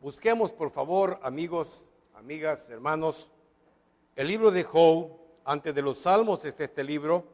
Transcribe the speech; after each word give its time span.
Busquemos, 0.00 0.50
por 0.50 0.70
favor, 0.70 1.20
amigos, 1.22 1.84
amigas, 2.14 2.70
hermanos, 2.70 3.30
el 4.16 4.28
libro 4.28 4.50
de 4.50 4.64
Job, 4.64 5.10
antes 5.44 5.74
de 5.74 5.82
los 5.82 5.98
Salmos 5.98 6.42
está 6.46 6.64
este 6.64 6.82
libro, 6.82 7.26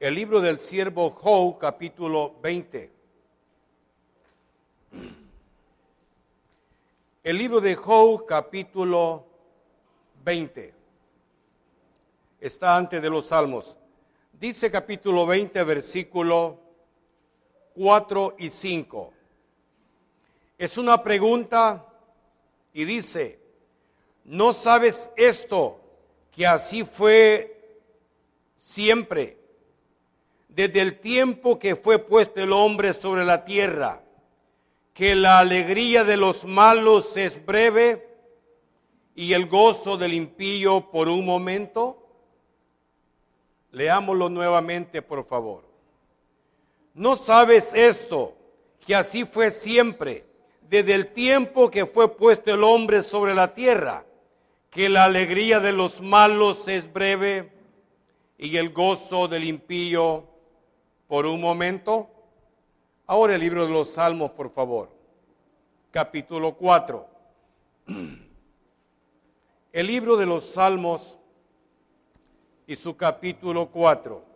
el 0.00 0.14
libro 0.14 0.40
del 0.40 0.58
siervo 0.58 1.10
Job, 1.10 1.58
capítulo 1.58 2.34
20. 2.40 2.90
El 7.22 7.36
libro 7.36 7.60
de 7.60 7.74
Job, 7.74 8.24
capítulo 8.24 9.26
20. 10.24 10.72
Está 12.40 12.74
antes 12.74 13.02
de 13.02 13.10
los 13.10 13.26
Salmos. 13.26 13.76
Dice 14.32 14.70
capítulo 14.70 15.26
20, 15.26 15.62
versículo 15.64 16.58
4 17.74 18.36
y 18.38 18.48
5. 18.48 19.13
Es 20.58 20.78
una 20.78 21.02
pregunta 21.02 21.86
y 22.72 22.84
dice, 22.84 23.40
¿no 24.24 24.52
sabes 24.52 25.10
esto? 25.16 25.80
Que 26.30 26.46
así 26.46 26.84
fue 26.84 27.78
siempre, 28.58 29.38
desde 30.48 30.80
el 30.80 31.00
tiempo 31.00 31.58
que 31.58 31.76
fue 31.76 31.98
puesto 31.98 32.42
el 32.42 32.52
hombre 32.52 32.92
sobre 32.94 33.24
la 33.24 33.44
tierra, 33.44 34.02
que 34.92 35.14
la 35.14 35.40
alegría 35.40 36.04
de 36.04 36.16
los 36.16 36.44
malos 36.44 37.16
es 37.16 37.44
breve 37.44 38.08
y 39.14 39.32
el 39.32 39.46
gozo 39.46 39.96
del 39.96 40.14
impío 40.14 40.90
por 40.90 41.08
un 41.08 41.24
momento. 41.24 42.00
Leámoslo 43.72 44.28
nuevamente, 44.28 45.02
por 45.02 45.24
favor. 45.24 45.64
¿No 46.94 47.16
sabes 47.16 47.74
esto? 47.74 48.36
Que 48.86 48.94
así 48.94 49.24
fue 49.24 49.50
siempre, 49.50 50.24
desde 50.68 50.94
el 50.94 51.12
tiempo 51.12 51.70
que 51.70 51.86
fue 51.86 52.16
puesto 52.16 52.52
el 52.52 52.64
hombre 52.64 53.02
sobre 53.02 53.34
la 53.34 53.54
tierra, 53.54 54.04
que 54.70 54.88
la 54.88 55.04
alegría 55.04 55.60
de 55.60 55.72
los 55.72 56.00
malos 56.00 56.66
es 56.68 56.92
breve 56.92 57.52
y 58.38 58.56
el 58.56 58.72
gozo 58.72 59.28
del 59.28 59.44
impío 59.44 60.24
por 61.06 61.26
un 61.26 61.40
momento. 61.40 62.08
Ahora 63.06 63.34
el 63.34 63.40
libro 63.40 63.66
de 63.66 63.72
los 63.72 63.90
Salmos, 63.90 64.30
por 64.32 64.50
favor. 64.50 64.90
Capítulo 65.90 66.54
4. 66.54 67.06
El 69.72 69.88
libro 69.88 70.16
de 70.16 70.24
los 70.24 70.46
Salmos 70.46 71.18
y 72.66 72.76
su 72.76 72.96
capítulo 72.96 73.70
4. 73.70 74.33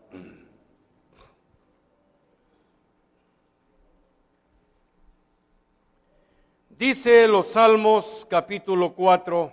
Dice 6.79 7.27
los 7.27 7.49
Salmos 7.49 8.25
capítulo 8.31 8.95
4, 8.95 9.53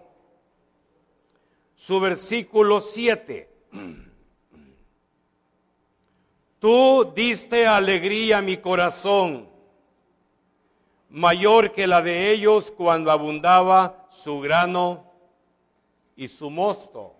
su 1.76 2.00
versículo 2.00 2.80
7. 2.80 3.50
Tú 6.60 7.12
diste 7.16 7.66
alegría 7.66 8.38
a 8.38 8.42
mi 8.44 8.58
corazón, 8.58 9.50
mayor 11.10 11.72
que 11.72 11.88
la 11.88 12.04
de 12.04 12.30
ellos 12.30 12.70
cuando 12.70 13.10
abundaba 13.10 14.06
su 14.12 14.40
grano 14.40 15.12
y 16.16 16.28
su 16.28 16.52
mosto. 16.52 17.16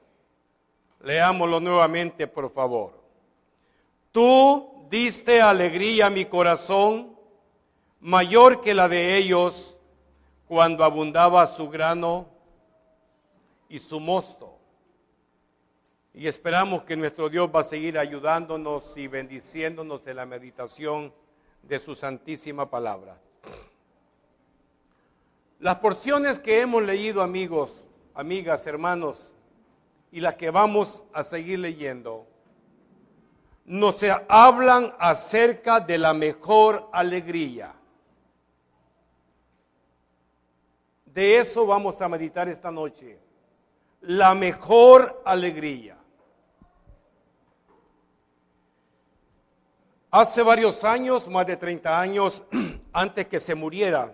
Leámoslo 1.02 1.60
nuevamente, 1.60 2.28
por 2.28 2.52
favor. 2.52 2.94
Tú 4.12 4.86
diste 4.88 5.42
alegría 5.42 6.06
a 6.06 6.12
mi 6.12 6.26
corazón, 6.26 7.18
mayor 8.02 8.62
que 8.62 8.76
la 8.76 8.88
de 8.88 9.18
ellos 9.18 9.75
cuando 10.48 10.84
abundaba 10.84 11.46
su 11.48 11.70
grano 11.70 12.28
y 13.70 13.80
su 13.80 14.00
mosto. 14.00 14.58
Y 16.14 16.28
esperamos 16.28 16.84
que 16.84 16.96
nuestro 16.96 17.30
Dios 17.30 17.50
va 17.54 17.62
a 17.62 17.66
seguir 17.66 17.98
ayudándonos 17.98 18.96
y 18.96 19.08
bendiciéndonos 19.08 20.08
en 20.08 20.16
la 20.16 20.26
meditación 20.26 21.14
de 21.62 21.80
su 21.80 21.96
santísima 21.96 22.70
palabra. 22.70 23.18
Las 25.60 25.78
porciones 25.78 26.40
que 26.40 26.62
hemos 26.62 26.84
leído, 26.84 27.22
amigos, 27.22 27.72
amigas, 28.14 28.66
hermanos, 28.68 29.32
y 30.12 30.22
las 30.22 30.36
que 30.36 30.50
vamos 30.52 31.04
a 31.12 31.24
seguir 31.24 31.60
leyendo, 31.60 32.26
nos 33.66 34.02
hablan 34.30 34.94
acerca 35.00 35.80
de 35.80 35.98
la 35.98 36.14
mejor 36.14 36.88
alegría. 36.94 37.74
De 41.16 41.38
eso 41.38 41.66
vamos 41.66 42.02
a 42.02 42.10
meditar 42.10 42.50
esta 42.50 42.70
noche. 42.70 43.18
La 44.02 44.36
mejor 44.36 45.22
alegría. 45.24 45.98
Hace 50.12 50.44
varios 50.44 50.84
años, 50.84 51.26
más 51.30 51.48
de 51.48 51.56
30 51.56 52.02
años, 52.02 52.44
antes 52.92 53.28
que 53.28 53.40
se 53.40 53.56
muriera, 53.56 54.14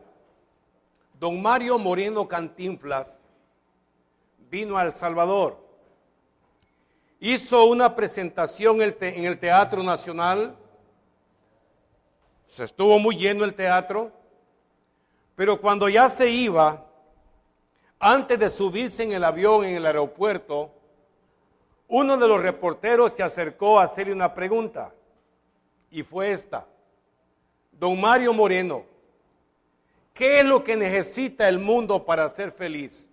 don 1.19 1.41
Mario 1.41 1.79
Moreno 1.79 2.27
Cantinflas 2.27 3.19
vino 4.51 4.77
a 4.77 4.83
El 4.83 4.93
Salvador. 4.93 5.57
Hizo 7.19 7.65
una 7.65 7.95
presentación 7.95 8.79
en 8.79 9.25
el 9.25 9.39
Teatro 9.39 9.81
Nacional. 9.81 10.55
Se 12.45 12.65
estuvo 12.65 12.99
muy 12.99 13.15
lleno 13.15 13.43
el 13.43 13.55
teatro. 13.55 14.11
Pero 15.35 15.59
cuando 15.59 15.89
ya 15.89 16.07
se 16.07 16.29
iba, 16.29 16.89
antes 18.03 18.39
de 18.39 18.49
subirse 18.49 19.03
en 19.03 19.11
el 19.11 19.23
avión 19.23 19.63
en 19.63 19.75
el 19.75 19.85
aeropuerto, 19.85 20.71
uno 21.87 22.17
de 22.17 22.27
los 22.27 22.41
reporteros 22.41 23.13
se 23.13 23.21
acercó 23.21 23.79
a 23.79 23.83
hacerle 23.83 24.11
una 24.11 24.33
pregunta 24.33 24.91
y 25.91 26.01
fue 26.01 26.31
esta. 26.31 26.65
Don 27.71 28.01
Mario 28.01 28.33
Moreno, 28.33 28.85
¿qué 30.15 30.39
es 30.39 30.45
lo 30.45 30.63
que 30.63 30.75
necesita 30.75 31.47
el 31.47 31.59
mundo 31.59 32.03
para 32.03 32.27
ser 32.29 32.51
feliz? 32.51 33.07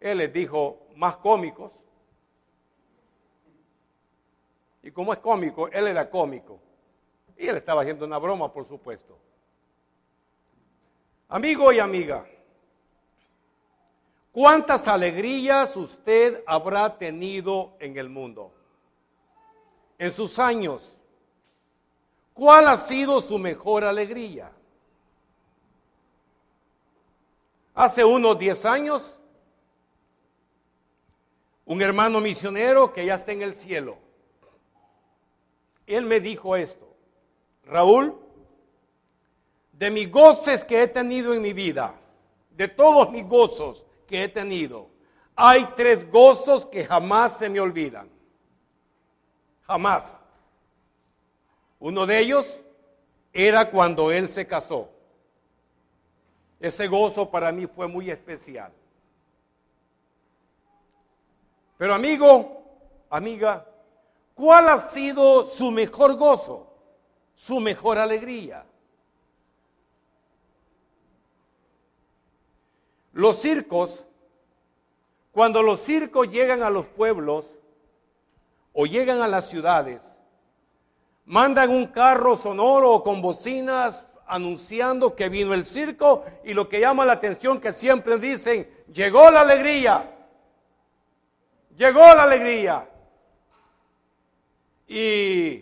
Él 0.00 0.18
les 0.18 0.30
dijo, 0.30 0.86
más 0.94 1.16
cómicos. 1.16 1.72
Y 4.82 4.90
como 4.90 5.14
es 5.14 5.18
cómico, 5.20 5.68
él 5.68 5.86
era 5.86 6.10
cómico. 6.10 6.60
Y 7.38 7.46
él 7.46 7.56
estaba 7.56 7.80
haciendo 7.80 8.04
una 8.04 8.18
broma, 8.18 8.52
por 8.52 8.66
supuesto. 8.68 9.18
Amigo 11.28 11.72
y 11.72 11.78
amiga, 11.78 12.26
¿Cuántas 14.36 14.86
alegrías 14.86 15.74
usted 15.76 16.44
habrá 16.46 16.98
tenido 16.98 17.72
en 17.80 17.96
el 17.96 18.10
mundo? 18.10 18.52
En 19.96 20.12
sus 20.12 20.38
años, 20.38 20.98
¿cuál 22.34 22.68
ha 22.68 22.76
sido 22.76 23.22
su 23.22 23.38
mejor 23.38 23.82
alegría? 23.82 24.52
Hace 27.74 28.04
unos 28.04 28.38
10 28.38 28.66
años, 28.66 29.18
un 31.64 31.80
hermano 31.80 32.20
misionero 32.20 32.92
que 32.92 33.06
ya 33.06 33.14
está 33.14 33.32
en 33.32 33.40
el 33.40 33.54
cielo, 33.54 33.96
él 35.86 36.04
me 36.04 36.20
dijo 36.20 36.56
esto, 36.56 36.86
Raúl, 37.64 38.14
de 39.72 39.90
mis 39.90 40.10
goces 40.10 40.62
que 40.62 40.82
he 40.82 40.88
tenido 40.88 41.32
en 41.32 41.40
mi 41.40 41.54
vida, 41.54 41.94
de 42.50 42.68
todos 42.68 43.10
mis 43.10 43.26
gozos, 43.26 43.85
que 44.06 44.24
he 44.24 44.28
tenido, 44.28 44.88
hay 45.34 45.66
tres 45.76 46.10
gozos 46.10 46.64
que 46.64 46.84
jamás 46.84 47.36
se 47.36 47.48
me 47.48 47.60
olvidan. 47.60 48.08
Jamás. 49.66 50.22
Uno 51.78 52.06
de 52.06 52.18
ellos 52.18 52.64
era 53.32 53.70
cuando 53.70 54.10
él 54.10 54.30
se 54.30 54.46
casó. 54.46 54.88
Ese 56.58 56.86
gozo 56.88 57.30
para 57.30 57.52
mí 57.52 57.66
fue 57.66 57.86
muy 57.86 58.10
especial. 58.10 58.72
Pero 61.76 61.94
amigo, 61.94 62.62
amiga, 63.10 63.66
¿cuál 64.34 64.70
ha 64.70 64.78
sido 64.78 65.44
su 65.44 65.70
mejor 65.70 66.16
gozo? 66.16 66.72
Su 67.34 67.60
mejor 67.60 67.98
alegría. 67.98 68.64
Los 73.12 73.38
circos, 73.38 74.05
cuando 75.36 75.62
los 75.62 75.82
circos 75.82 76.30
llegan 76.30 76.62
a 76.62 76.70
los 76.70 76.86
pueblos 76.86 77.58
o 78.72 78.86
llegan 78.86 79.20
a 79.20 79.28
las 79.28 79.50
ciudades, 79.50 80.00
mandan 81.26 81.68
un 81.68 81.88
carro 81.88 82.38
sonoro 82.38 83.02
con 83.02 83.20
bocinas 83.20 84.08
anunciando 84.26 85.14
que 85.14 85.28
vino 85.28 85.52
el 85.52 85.66
circo 85.66 86.24
y 86.42 86.54
lo 86.54 86.70
que 86.70 86.80
llama 86.80 87.04
la 87.04 87.12
atención 87.12 87.60
que 87.60 87.74
siempre 87.74 88.18
dicen, 88.18 88.66
llegó 88.90 89.30
la 89.30 89.42
alegría, 89.42 90.10
llegó 91.76 92.00
la 92.00 92.22
alegría. 92.22 92.88
Y 94.88 95.58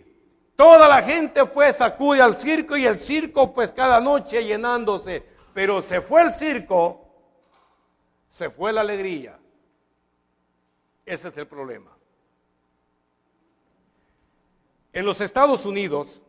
toda 0.55 0.87
la 0.87 1.01
gente 1.01 1.45
pues 1.47 1.81
acude 1.81 2.21
al 2.21 2.37
circo 2.37 2.77
y 2.77 2.85
el 2.85 3.01
circo 3.01 3.53
pues 3.53 3.73
cada 3.73 3.99
noche 3.99 4.41
llenándose 4.41 5.25
Pero 5.53 5.81
se 5.81 5.99
fue 5.99 6.21
el 6.21 6.33
circo, 6.33 7.09
se 8.29 8.49
fue 8.49 8.71
la 8.71 8.79
alegría. 8.79 9.37
Ese 11.05 11.27
es 11.27 11.37
el 11.37 11.47
problema. 11.47 11.91
En 14.91 15.05
los 15.05 15.21
Estados 15.21 15.65
Unidos, 15.65 16.21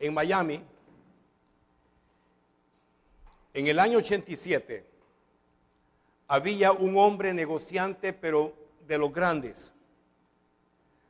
en 0.00 0.12
Miami, 0.12 0.62
en 3.52 3.66
el 3.66 3.78
año 3.78 3.98
87, 3.98 4.84
había 6.26 6.72
un 6.72 6.96
hombre 6.98 7.32
negociante, 7.32 8.12
pero 8.12 8.54
de 8.86 8.98
los 8.98 9.12
grandes. 9.12 9.72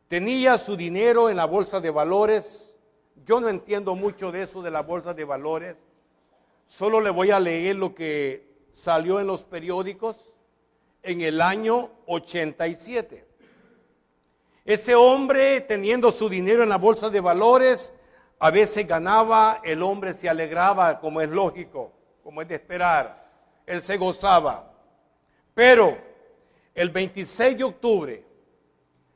Tenía 0.09 0.59
su 0.59 0.77
dinero 0.77 1.31
en 1.31 1.37
la 1.37 1.47
bolsa 1.47 1.81
de 1.81 1.91
valores. 1.91 2.75
Yo 3.25 3.41
no 3.41 3.49
entiendo 3.49 3.95
mucho 3.95 4.31
de 4.31 4.43
eso 4.43 4.61
de 4.61 4.71
la 4.71 4.83
bolsa 4.83 5.15
de 5.15 5.25
valores. 5.25 5.77
Solo 6.67 7.01
le 7.01 7.11
voy 7.11 7.31
a 7.31 7.41
leer 7.41 7.77
lo 7.77 7.95
que 7.95 8.47
salió 8.73 9.19
en 9.19 9.27
los 9.27 9.45
periódicos 9.45 10.34
en 11.05 11.21
el 11.21 11.41
año 11.41 11.91
87. 12.07 13.25
Ese 14.65 14.95
hombre, 14.95 15.61
teniendo 15.61 16.11
su 16.11 16.29
dinero 16.29 16.63
en 16.63 16.71
la 16.71 16.79
bolsa 16.79 17.11
de 17.11 17.21
valores, 17.21 17.93
a 18.39 18.51
veces 18.51 18.87
ganaba, 18.89 19.61
el 19.63 19.83
hombre 19.83 20.15
se 20.15 20.29
alegraba, 20.29 20.99
como 20.99 21.21
es 21.21 21.29
lógico, 21.29 21.93
como 22.23 22.41
es 22.43 22.49
de 22.49 22.55
esperar. 22.57 23.31
Él 23.67 23.83
se 23.83 23.99
gozaba. 23.99 24.73
Pero 25.53 25.97
el 26.75 26.89
26 26.89 27.59
de 27.59 27.65
octubre 27.65 28.25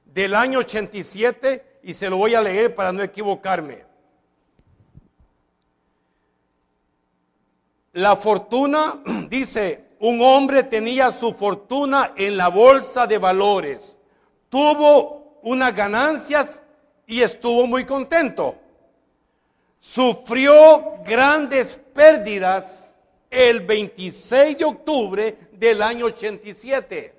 del 0.04 0.34
año 0.34 0.58
87, 0.60 1.80
y 1.82 1.94
se 1.94 2.10
lo 2.10 2.18
voy 2.18 2.34
a 2.34 2.42
leer 2.42 2.74
para 2.74 2.92
no 2.92 3.02
equivocarme. 3.02 3.86
La 7.94 8.16
fortuna, 8.16 9.02
dice, 9.30 9.87
un 10.00 10.20
hombre 10.22 10.62
tenía 10.62 11.10
su 11.10 11.32
fortuna 11.34 12.12
en 12.16 12.36
la 12.36 12.48
bolsa 12.48 13.06
de 13.06 13.18
valores, 13.18 13.96
tuvo 14.48 15.38
unas 15.42 15.74
ganancias 15.74 16.62
y 17.06 17.22
estuvo 17.22 17.66
muy 17.66 17.84
contento. 17.84 18.54
Sufrió 19.80 20.94
grandes 21.04 21.80
pérdidas 21.94 22.98
el 23.30 23.60
26 23.60 24.58
de 24.58 24.64
octubre 24.64 25.38
del 25.52 25.82
año 25.82 26.06
87. 26.06 27.14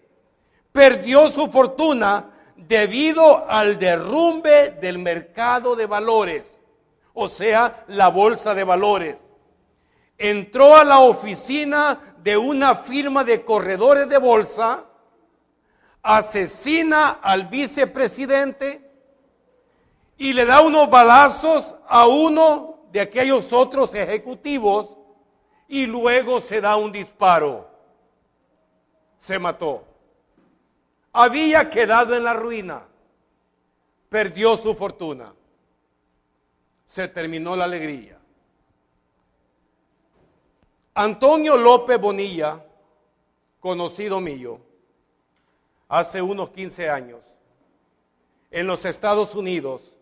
Perdió 0.72 1.32
su 1.32 1.48
fortuna 1.48 2.32
debido 2.56 3.50
al 3.50 3.80
derrumbe 3.80 4.72
del 4.82 5.00
mercado 5.00 5.76
de 5.76 5.86
valores, 5.86 6.44
o 7.14 7.30
sea, 7.30 7.86
la 7.88 8.10
bolsa 8.10 8.54
de 8.54 8.64
valores. 8.64 9.16
Entró 10.18 10.76
a 10.76 10.84
la 10.84 11.00
oficina 11.00 12.09
de 12.24 12.38
una 12.38 12.76
firma 12.76 13.24
de 13.24 13.44
corredores 13.44 14.08
de 14.10 14.18
bolsa, 14.18 14.86
asesina 16.02 17.20
al 17.22 17.48
vicepresidente 17.48 18.90
y 20.18 20.34
le 20.34 20.46
da 20.46 20.62
unos 20.62 20.90
balazos 20.90 21.76
a 21.88 22.08
uno 22.08 22.88
de 22.92 23.02
aquellos 23.02 23.54
otros 23.54 23.94
ejecutivos 23.94 24.98
y 25.68 25.86
luego 25.86 26.42
se 26.42 26.62
da 26.62 26.76
un 26.76 26.92
disparo. 26.92 27.70
Se 29.18 29.38
mató 29.38 29.90
había 31.14 31.70
quedado 31.70 32.16
en 32.16 32.24
la 32.24 32.34
ruina, 32.34 32.86
perdió 34.10 34.58
su 34.58 34.76
fortuna, 34.76 35.34
se 36.86 37.08
terminó 37.08 37.56
la 37.56 37.66
alegría. 37.66 38.19
Antonio 41.00 41.56
López 41.56 41.98
Bonilla, 41.98 42.62
conocido 43.62 44.20
mío, 44.20 44.60
hace 45.88 46.22
unos 46.22 46.50
15 46.50 46.90
años, 46.90 47.22
en 48.52 48.68
los 48.68 48.84
Estados 48.84 49.34
Unidos, 49.34 49.96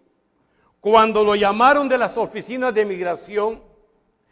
cuando 0.81 1.23
lo 1.23 1.35
llamaron 1.35 1.87
de 1.87 1.99
las 1.99 2.17
oficinas 2.17 2.73
de 2.73 2.83
migración 2.83 3.61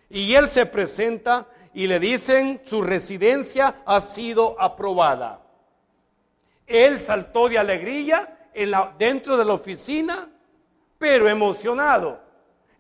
y 0.10 0.34
él 0.34 0.50
se 0.50 0.66
presenta 0.66 1.48
y 1.72 1.86
le 1.86 2.00
dicen 2.00 2.60
su 2.66 2.82
residencia 2.82 3.84
ha 3.86 4.02
sido 4.02 4.60
aprobada. 4.60 5.44
Él 6.66 7.00
saltó 7.00 7.48
de 7.48 7.60
alegría 7.60 8.50
dentro 8.98 9.38
de 9.38 9.46
la 9.46 9.54
oficina, 9.54 10.32
pero 10.98 11.30
emocionado. 11.30 12.25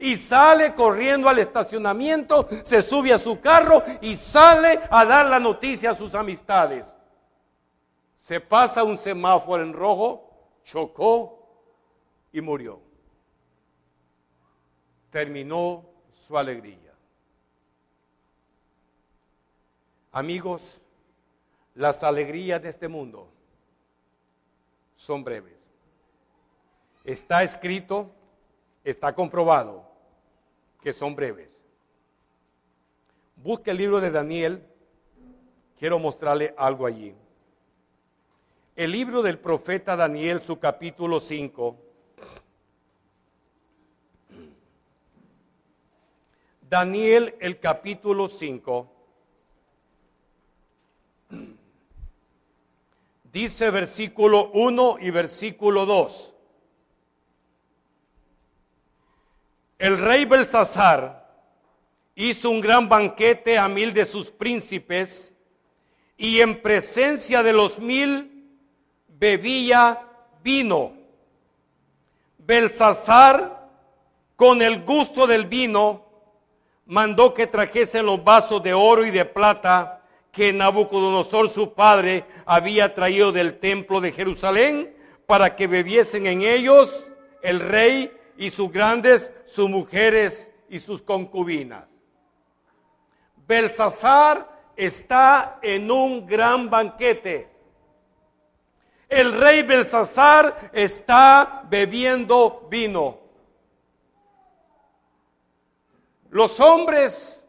Y 0.05 0.17
sale 0.17 0.75
corriendo 0.75 1.27
al 1.27 1.39
estacionamiento, 1.39 2.47
se 2.63 2.83
sube 2.83 3.11
a 3.11 3.17
su 3.17 3.39
carro 3.39 3.81
y 4.01 4.15
sale 4.17 4.79
a 4.91 5.03
dar 5.03 5.25
la 5.25 5.39
noticia 5.39 5.89
a 5.89 5.95
sus 5.95 6.13
amistades. 6.13 6.93
Se 8.15 8.39
pasa 8.39 8.83
un 8.83 8.99
semáforo 8.99 9.63
en 9.63 9.73
rojo, 9.73 10.29
chocó 10.63 11.49
y 12.31 12.39
murió. 12.39 12.79
Terminó 15.09 15.83
su 16.13 16.37
alegría. 16.37 16.93
Amigos, 20.11 20.79
las 21.73 22.03
alegrías 22.03 22.61
de 22.61 22.69
este 22.69 22.87
mundo 22.87 23.27
son 24.97 25.23
breves. 25.23 25.67
Está 27.03 27.41
escrito, 27.41 28.11
está 28.83 29.15
comprobado 29.15 29.94
que 30.85 30.93
son 30.93 31.15
breves. 31.15 31.49
Busque 33.37 33.71
el 33.71 33.77
libro 33.77 33.99
de 33.99 34.11
Daniel, 34.11 34.63
quiero 35.79 35.97
mostrarle 35.97 36.53
algo 36.59 36.85
allí. 36.85 37.15
El 38.75 38.91
libro 38.91 39.23
del 39.23 39.39
profeta 39.39 39.95
Daniel, 39.95 40.43
su 40.43 40.59
capítulo 40.59 41.19
5. 41.19 41.75
Daniel, 46.69 47.35
el 47.39 47.59
capítulo 47.59 48.29
5. 48.29 48.91
Dice 53.33 53.71
versículo 53.71 54.51
1 54.53 54.97
y 54.99 55.09
versículo 55.09 55.88
2. 55.88 56.34
El 59.77 59.98
rey 60.00 60.25
Belsasar 60.25 61.25
hizo 62.16 62.50
un 62.50 62.62
gran 62.62 62.88
banquete 62.88 63.57
a 63.57 63.68
mil 63.68 63.94
de 63.94 64.06
sus 64.06 64.31
príncipes 64.31 65.34
y 66.17 66.39
en 66.39 66.62
presencia 66.62 67.44
de 67.44 67.51
los 67.51 67.77
mil 67.79 68.50
bebía 69.08 70.01
vino. 70.41 70.94
Belsasar, 72.38 73.70
con 74.38 74.62
el 74.62 74.84
gusto 74.84 75.27
del 75.27 75.46
vino, 75.46 76.05
mandó 76.86 77.34
que 77.34 77.48
trajesen 77.48 78.05
los 78.05 78.24
vasos 78.24 78.63
de 78.63 78.74
oro 78.74 79.05
y 79.05 79.12
de 79.12 79.25
plata 79.25 80.03
que 80.32 80.53
Nabucodonosor 80.53 81.50
su 81.50 81.74
padre 81.74 82.25
había 82.46 82.94
traído 82.94 83.32
del 83.32 83.60
templo 83.60 84.00
de 84.00 84.12
Jerusalén 84.12 84.96
para 85.25 85.55
que 85.55 85.67
bebiesen 85.67 86.27
en 86.27 86.44
ellos 86.44 87.08
el 87.41 87.60
rey 87.60 88.12
y 88.38 88.51
sus 88.51 88.72
grandes, 88.72 89.32
sus 89.46 89.70
mujeres 89.70 90.48
y 90.70 90.80
sus 90.80 91.01
concubinas. 91.01 91.89
Belsasar 93.48 94.72
está 94.75 95.60
en 95.62 95.89
un 95.89 96.25
gran 96.25 96.70
banquete. 96.70 97.50
El 99.08 99.34
rey 99.39 99.63
Belsasar 99.63 100.72
está 100.74 101.63
bebiendo 101.70 102.68
vino. 102.70 103.20
Los 106.30 106.60
hombres 106.60 107.44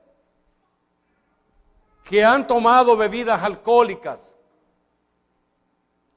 que 2.07 2.25
han 2.25 2.47
tomado 2.47 2.97
bebidas 2.97 3.43
alcohólicas, 3.43 4.35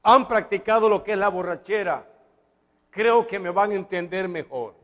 han 0.02 0.26
practicado 0.28 0.88
lo 0.88 1.02
que 1.02 1.12
es 1.12 1.18
la 1.18 1.28
borrachera, 1.28 2.09
creo 2.90 3.26
que 3.26 3.38
me 3.38 3.50
van 3.50 3.72
a 3.72 3.74
entender 3.74 4.28
mejor. 4.28 4.74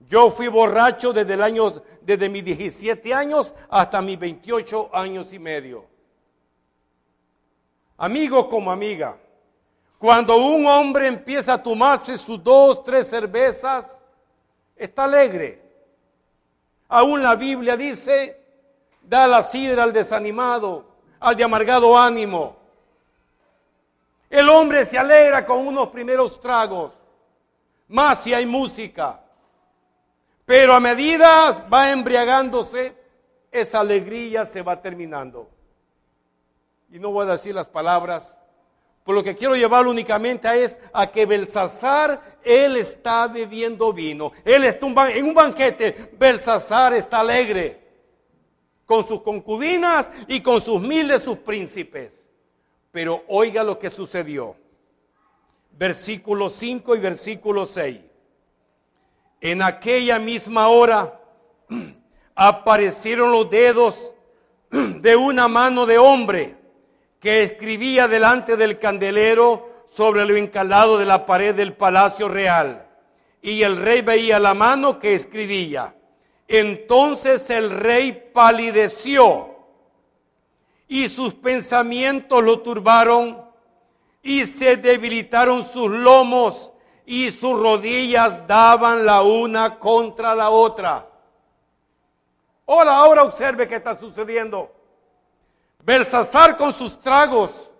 Yo 0.00 0.30
fui 0.30 0.48
borracho 0.48 1.12
desde 1.12 1.34
el 1.34 1.42
año, 1.42 1.82
desde 2.02 2.28
mis 2.28 2.44
17 2.44 3.14
años 3.14 3.52
hasta 3.68 4.00
mis 4.00 4.18
28 4.18 4.90
años 4.92 5.32
y 5.32 5.38
medio. 5.38 5.84
Amigo 7.96 8.48
como 8.48 8.70
amiga, 8.70 9.16
cuando 9.98 10.36
un 10.36 10.66
hombre 10.66 11.06
empieza 11.06 11.54
a 11.54 11.62
tomarse 11.62 12.18
sus 12.18 12.42
dos, 12.42 12.84
tres 12.84 13.08
cervezas, 13.08 14.02
está 14.76 15.04
alegre. 15.04 15.62
Aún 16.88 17.22
la 17.22 17.34
Biblia 17.34 17.76
dice 17.76 18.46
Da 19.06 19.28
la 19.28 19.44
sidra 19.44 19.84
al 19.84 19.92
desanimado, 19.92 20.84
al 21.20 21.36
de 21.36 21.44
amargado 21.44 21.96
ánimo. 21.96 22.55
El 24.36 24.50
hombre 24.50 24.84
se 24.84 24.98
alegra 24.98 25.46
con 25.46 25.66
unos 25.66 25.88
primeros 25.88 26.38
tragos, 26.38 26.92
más 27.88 28.22
si 28.22 28.34
hay 28.34 28.44
música. 28.44 29.18
Pero 30.44 30.74
a 30.74 30.78
medida 30.78 31.66
va 31.72 31.90
embriagándose, 31.90 32.94
esa 33.50 33.80
alegría 33.80 34.44
se 34.44 34.60
va 34.60 34.82
terminando. 34.82 35.48
Y 36.90 36.98
no 36.98 37.12
voy 37.12 37.26
a 37.26 37.32
decir 37.32 37.54
las 37.54 37.68
palabras, 37.68 38.36
por 39.04 39.14
lo 39.14 39.24
que 39.24 39.34
quiero 39.34 39.56
llevarlo 39.56 39.90
únicamente 39.90 40.46
es 40.62 40.76
a 40.92 41.06
que 41.06 41.24
Belsasar, 41.24 42.38
él 42.44 42.76
está 42.76 43.28
bebiendo 43.28 43.90
vino. 43.90 44.32
Él 44.44 44.64
está 44.64 44.86
en 45.14 45.24
un 45.24 45.34
banquete, 45.34 46.10
Belsasar 46.12 46.92
está 46.92 47.20
alegre 47.20 47.80
con 48.84 49.02
sus 49.02 49.22
concubinas 49.22 50.06
y 50.28 50.42
con 50.42 50.60
sus 50.60 50.82
miles 50.82 51.22
sus 51.22 51.38
príncipes. 51.38 52.25
Pero 52.96 53.24
oiga 53.28 53.62
lo 53.62 53.78
que 53.78 53.90
sucedió. 53.90 54.56
Versículo 55.72 56.48
5 56.48 56.96
y 56.96 57.00
versículo 57.00 57.66
6. 57.66 58.00
En 59.42 59.60
aquella 59.60 60.18
misma 60.18 60.68
hora 60.68 61.20
aparecieron 62.34 63.32
los 63.32 63.50
dedos 63.50 64.12
de 64.70 65.14
una 65.14 65.46
mano 65.46 65.84
de 65.84 65.98
hombre 65.98 66.56
que 67.20 67.42
escribía 67.42 68.08
delante 68.08 68.56
del 68.56 68.78
candelero 68.78 69.84
sobre 69.86 70.24
lo 70.24 70.34
encalado 70.34 70.96
de 70.96 71.04
la 71.04 71.26
pared 71.26 71.54
del 71.54 71.74
palacio 71.74 72.28
real. 72.28 72.86
Y 73.42 73.62
el 73.62 73.76
rey 73.76 74.00
veía 74.00 74.38
la 74.38 74.54
mano 74.54 74.98
que 74.98 75.14
escribía. 75.14 75.94
Entonces 76.48 77.50
el 77.50 77.68
rey 77.72 78.30
palideció 78.32 79.55
y 80.88 81.08
sus 81.08 81.34
pensamientos 81.34 82.42
lo 82.42 82.60
turbaron 82.60 83.44
y 84.22 84.46
se 84.46 84.76
debilitaron 84.76 85.64
sus 85.64 85.90
lomos 85.90 86.70
y 87.04 87.30
sus 87.30 87.58
rodillas 87.58 88.46
daban 88.46 89.06
la 89.06 89.22
una 89.22 89.78
contra 89.78 90.34
la 90.34 90.50
otra. 90.50 91.08
Ahora, 92.66 92.96
ahora 92.96 93.22
observe 93.22 93.68
qué 93.68 93.76
está 93.76 93.96
sucediendo. 93.96 94.72
Belsasar 95.84 96.56
con 96.56 96.74
sus 96.74 97.00
tragos 97.00 97.70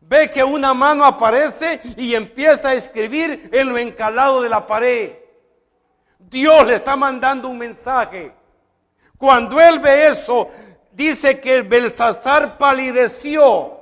ve 0.00 0.28
que 0.28 0.42
una 0.42 0.74
mano 0.74 1.04
aparece 1.04 1.80
y 1.96 2.14
empieza 2.14 2.70
a 2.70 2.74
escribir 2.74 3.48
en 3.52 3.68
lo 3.68 3.78
encalado 3.78 4.42
de 4.42 4.48
la 4.48 4.66
pared. 4.66 5.16
Dios 6.18 6.66
le 6.66 6.76
está 6.76 6.96
mandando 6.96 7.48
un 7.48 7.58
mensaje. 7.58 8.34
Cuando 9.16 9.60
él 9.60 9.78
ve 9.78 10.08
eso, 10.08 10.50
dice 10.94 11.40
que 11.40 11.62
Belsasar 11.62 12.56
palideció, 12.56 13.80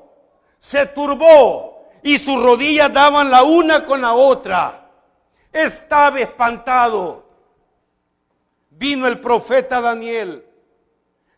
se 0.59 0.87
turbó 0.87 1.90
y 2.02 2.19
sus 2.19 2.42
rodillas 2.42 2.92
daban 2.92 3.31
la 3.31 3.42
una 3.42 3.85
con 3.85 4.00
la 4.00 4.14
otra. 4.14 4.90
Estaba 5.52 6.21
espantado. 6.21 7.25
Vino 8.71 9.07
el 9.07 9.21
profeta 9.21 9.81
Daniel. 9.81 10.45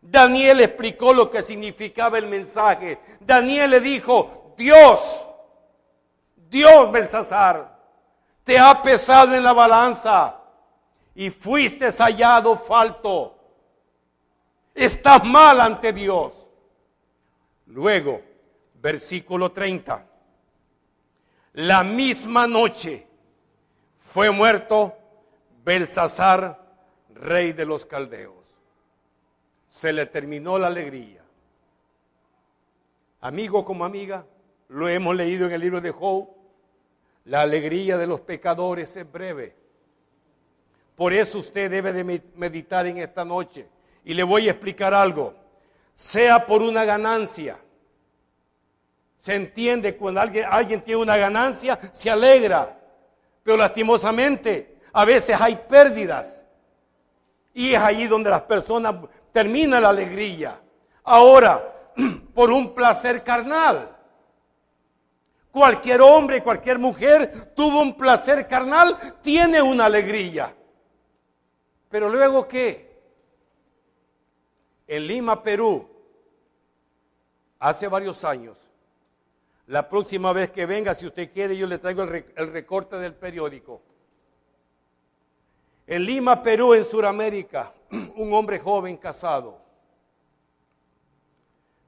Daniel 0.01 0.61
explicó 0.61 1.13
lo 1.13 1.29
que 1.29 1.43
significaba 1.43 2.19
el 2.19 2.27
mensaje. 2.27 2.99
Daniel 3.21 3.71
le 3.71 3.81
dijo, 3.81 4.55
Dios, 4.57 5.25
Dios 6.37 6.93
Belsasar, 6.93 7.75
te 8.45 8.59
ha 8.59 8.81
pesado 8.83 9.35
en 9.35 9.43
la 9.43 9.53
balanza 9.53 10.37
y 11.15 11.31
fuiste 11.31 11.91
hallado 11.91 12.57
falto. 12.57 13.34
Estás 14.75 15.25
mal 15.25 15.61
ante 15.61 15.93
Dios. 15.93 16.49
Luego, 17.67 18.21
versículo 18.81 19.53
30. 19.53 20.07
La 21.55 21.85
misma 21.85 22.47
noche 22.47 23.07
fue 23.99 24.31
muerto 24.31 24.97
Belsasar, 25.65 26.61
rey 27.15 27.53
de 27.53 27.65
los 27.65 27.87
caldeos. 27.87 28.35
Se 29.69 29.93
le 29.93 30.07
terminó 30.07 30.59
la 30.59 30.67
alegría. 30.67 31.23
Amigo 33.21 33.65
como 33.65 33.85
amiga, 33.85 34.27
lo 34.69 34.89
hemos 34.89 35.17
leído 35.17 35.47
en 35.47 35.53
el 35.53 35.61
libro 35.61 35.81
de 35.81 35.91
Job. 35.91 36.29
La 37.25 37.41
alegría 37.41 37.97
de 37.97 38.07
los 38.07 38.21
pecadores 38.21 38.95
es 38.97 39.11
breve 39.11 39.65
por 40.97 41.13
eso 41.13 41.39
usted 41.41 41.71
debe 41.71 41.93
de 41.93 42.23
meditar 42.37 42.87
en 42.87 42.99
esta 42.99 43.25
noche. 43.25 43.67
Y 44.05 44.15
le 44.15 44.23
voy 44.23 44.49
a 44.49 44.53
explicar 44.53 44.93
algo. 44.93 45.35
Sea 45.95 46.45
por 46.45 46.63
una 46.63 46.85
ganancia. 46.85 47.59
Se 49.17 49.35
entiende 49.35 49.97
cuando 49.97 50.21
alguien, 50.21 50.83
tiene 50.83 51.01
una 51.01 51.17
ganancia, 51.17 51.79
se 51.93 52.11
alegra. 52.11 52.79
Pero 53.43 53.57
lastimosamente, 53.57 54.81
a 54.93 55.05
veces 55.05 55.41
hay 55.41 55.57
pérdidas. 55.57 56.45
Y 57.55 57.73
es 57.73 57.81
ahí 57.81 58.07
donde 58.07 58.31
las 58.31 58.43
personas 58.43 58.97
terminan 59.33 59.83
la 59.83 59.89
alegría. 59.89 60.61
Ahora, 61.05 61.73
por 62.35 62.51
un 62.51 62.75
placer 62.75 63.23
carnal. 63.25 63.97
Cualquier 65.51 66.03
hombre, 66.03 66.43
cualquier 66.43 66.79
mujer 66.79 67.53
tuvo 67.55 67.81
un 67.81 67.97
placer 67.97 68.47
carnal, 68.49 69.17
tiene 69.23 69.63
una 69.63 69.87
alegría. 69.87 70.55
Pero 71.89 72.09
luego 72.09 72.49
qué? 72.49 72.94
En 74.87 75.07
Lima, 75.07 75.43
Perú, 75.43 75.89
hace 77.59 77.89
varios 77.89 78.25
años, 78.25 78.59
la 79.67 79.89
próxima 79.89 80.33
vez 80.33 80.51
que 80.51 80.67
venga, 80.67 80.95
si 80.95 81.07
usted 81.07 81.31
quiere, 81.33 81.57
yo 81.57 81.67
le 81.67 81.79
traigo 81.79 82.03
el, 82.03 82.53
recorte 82.53 82.97
del 82.97 83.15
periódico. 83.15 83.81
En 85.87 86.05
Lima, 86.05 86.43
Perú, 86.43 86.75
en 86.75 86.85
Sudamérica, 86.85 87.73
un 88.17 88.33
hombre 88.35 88.59
joven 88.59 88.97
casado, 88.99 89.59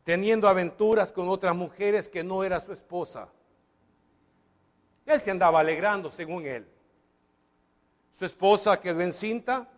teniendo 0.05 0.49
aventuras 0.49 1.13
con 1.13 1.29
otras 1.29 1.55
mujeres 1.55 2.09
que 2.09 2.25
no 2.25 2.45
era 2.45 2.61
su 2.61 2.73
esposa. 2.73 3.29
Él 5.05 5.21
se 5.21 5.31
andaba 5.31 5.61
alegrando, 5.61 6.11
según 6.11 6.47
él. 6.47 6.67
Su 8.19 8.25
esposa 8.25 8.81
quedó 8.81 9.03
encinta 9.03 9.69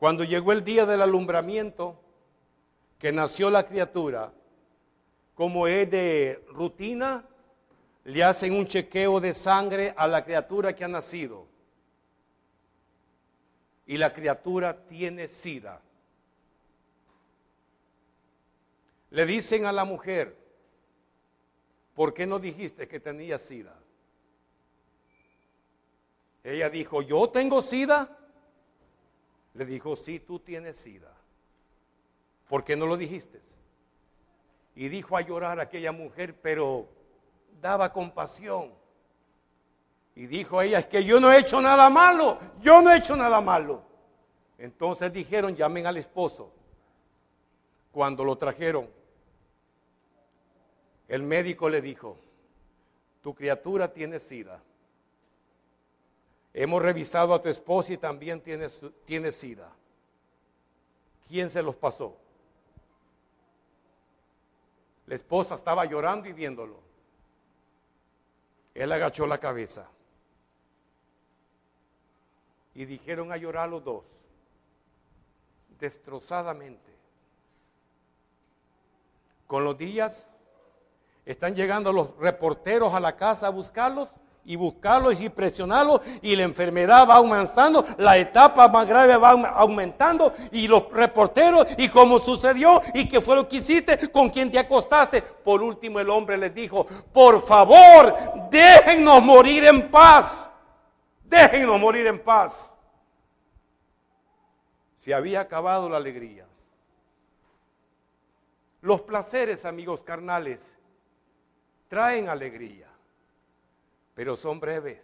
cuando 0.00 0.24
llegó 0.24 0.52
el 0.52 0.64
día 0.64 0.86
del 0.86 1.02
alumbramiento, 1.02 2.00
que 2.98 3.12
nació 3.12 3.50
la 3.50 3.66
criatura, 3.66 4.32
como 5.34 5.66
es 5.66 5.90
de 5.90 6.42
rutina, 6.48 7.26
le 8.04 8.24
hacen 8.24 8.54
un 8.54 8.66
chequeo 8.66 9.20
de 9.20 9.34
sangre 9.34 9.92
a 9.94 10.08
la 10.08 10.24
criatura 10.24 10.74
que 10.74 10.84
ha 10.84 10.88
nacido. 10.88 11.46
Y 13.86 13.98
la 13.98 14.10
criatura 14.10 14.86
tiene 14.86 15.28
sida. 15.28 15.82
Le 19.10 19.26
dicen 19.26 19.66
a 19.66 19.72
la 19.72 19.84
mujer, 19.84 20.34
¿por 21.94 22.14
qué 22.14 22.24
no 22.24 22.38
dijiste 22.38 22.88
que 22.88 23.00
tenía 23.00 23.38
sida? 23.38 23.76
Ella 26.42 26.70
dijo, 26.70 27.02
¿yo 27.02 27.28
tengo 27.28 27.60
sida? 27.60 28.16
Le 29.54 29.64
dijo, 29.64 29.96
sí, 29.96 30.20
tú 30.20 30.38
tienes 30.38 30.76
sida. 30.76 31.14
¿Por 32.48 32.64
qué 32.64 32.76
no 32.76 32.86
lo 32.86 32.96
dijiste? 32.96 33.40
Y 34.74 34.88
dijo 34.88 35.16
a 35.16 35.20
llorar 35.20 35.60
aquella 35.60 35.92
mujer, 35.92 36.34
pero 36.40 36.88
daba 37.60 37.92
compasión. 37.92 38.72
Y 40.14 40.26
dijo 40.26 40.60
ella, 40.60 40.80
es 40.80 40.86
que 40.86 41.04
yo 41.04 41.20
no 41.20 41.32
he 41.32 41.38
hecho 41.38 41.60
nada 41.60 41.88
malo, 41.88 42.38
yo 42.60 42.82
no 42.82 42.90
he 42.90 42.98
hecho 42.98 43.16
nada 43.16 43.40
malo. 43.40 43.82
Entonces 44.58 45.12
dijeron, 45.12 45.56
llamen 45.56 45.86
al 45.86 45.96
esposo. 45.96 46.52
Cuando 47.92 48.24
lo 48.24 48.36
trajeron, 48.36 48.88
el 51.08 51.22
médico 51.22 51.68
le 51.68 51.80
dijo, 51.80 52.18
tu 53.20 53.34
criatura 53.34 53.92
tiene 53.92 54.20
sida. 54.20 54.62
Hemos 56.52 56.82
revisado 56.82 57.32
a 57.32 57.42
tu 57.42 57.48
esposa 57.48 57.92
y 57.92 57.96
también 57.96 58.40
tiene, 58.40 58.68
tiene 59.04 59.32
sida. 59.32 59.70
¿Quién 61.28 61.48
se 61.48 61.62
los 61.62 61.76
pasó? 61.76 62.16
La 65.06 65.14
esposa 65.14 65.54
estaba 65.54 65.84
llorando 65.84 66.28
y 66.28 66.32
viéndolo. 66.32 66.76
Él 68.74 68.90
agachó 68.92 69.26
la 69.26 69.38
cabeza. 69.38 69.88
Y 72.74 72.84
dijeron 72.84 73.32
a 73.32 73.36
llorar 73.36 73.68
los 73.68 73.84
dos, 73.84 74.04
destrozadamente. 75.78 76.90
Con 79.46 79.64
los 79.64 79.76
días 79.76 80.28
están 81.26 81.54
llegando 81.54 81.92
los 81.92 82.16
reporteros 82.18 82.94
a 82.94 83.00
la 83.00 83.16
casa 83.16 83.48
a 83.48 83.50
buscarlos 83.50 84.08
y 84.50 84.56
buscarlos 84.56 85.20
y 85.20 85.28
presionarlos 85.28 86.00
y 86.22 86.34
la 86.34 86.42
enfermedad 86.42 87.08
va 87.08 87.14
aumentando, 87.14 87.86
la 87.98 88.18
etapa 88.18 88.66
más 88.66 88.84
grave 88.84 89.16
va 89.16 89.30
aumentando 89.30 90.34
y 90.50 90.66
los 90.66 90.90
reporteros 90.90 91.68
y 91.78 91.88
cómo 91.88 92.18
sucedió 92.18 92.82
y 92.92 93.08
qué 93.08 93.20
fue 93.20 93.36
lo 93.36 93.48
que 93.48 93.58
hiciste, 93.58 94.10
con 94.10 94.28
quién 94.28 94.50
te 94.50 94.58
acostaste. 94.58 95.22
Por 95.22 95.62
último 95.62 96.00
el 96.00 96.10
hombre 96.10 96.36
les 96.36 96.52
dijo, 96.52 96.84
por 97.12 97.46
favor, 97.46 98.12
déjennos 98.50 99.22
morir 99.22 99.66
en 99.66 99.88
paz, 99.88 100.48
déjennos 101.22 101.78
morir 101.78 102.08
en 102.08 102.18
paz. 102.18 102.74
Se 105.04 105.14
había 105.14 105.42
acabado 105.42 105.88
la 105.88 105.98
alegría. 105.98 106.44
Los 108.80 109.02
placeres, 109.02 109.64
amigos 109.64 110.02
carnales, 110.02 110.72
traen 111.86 112.28
alegría, 112.28 112.89
pero 114.14 114.36
son 114.36 114.60
breves. 114.60 115.00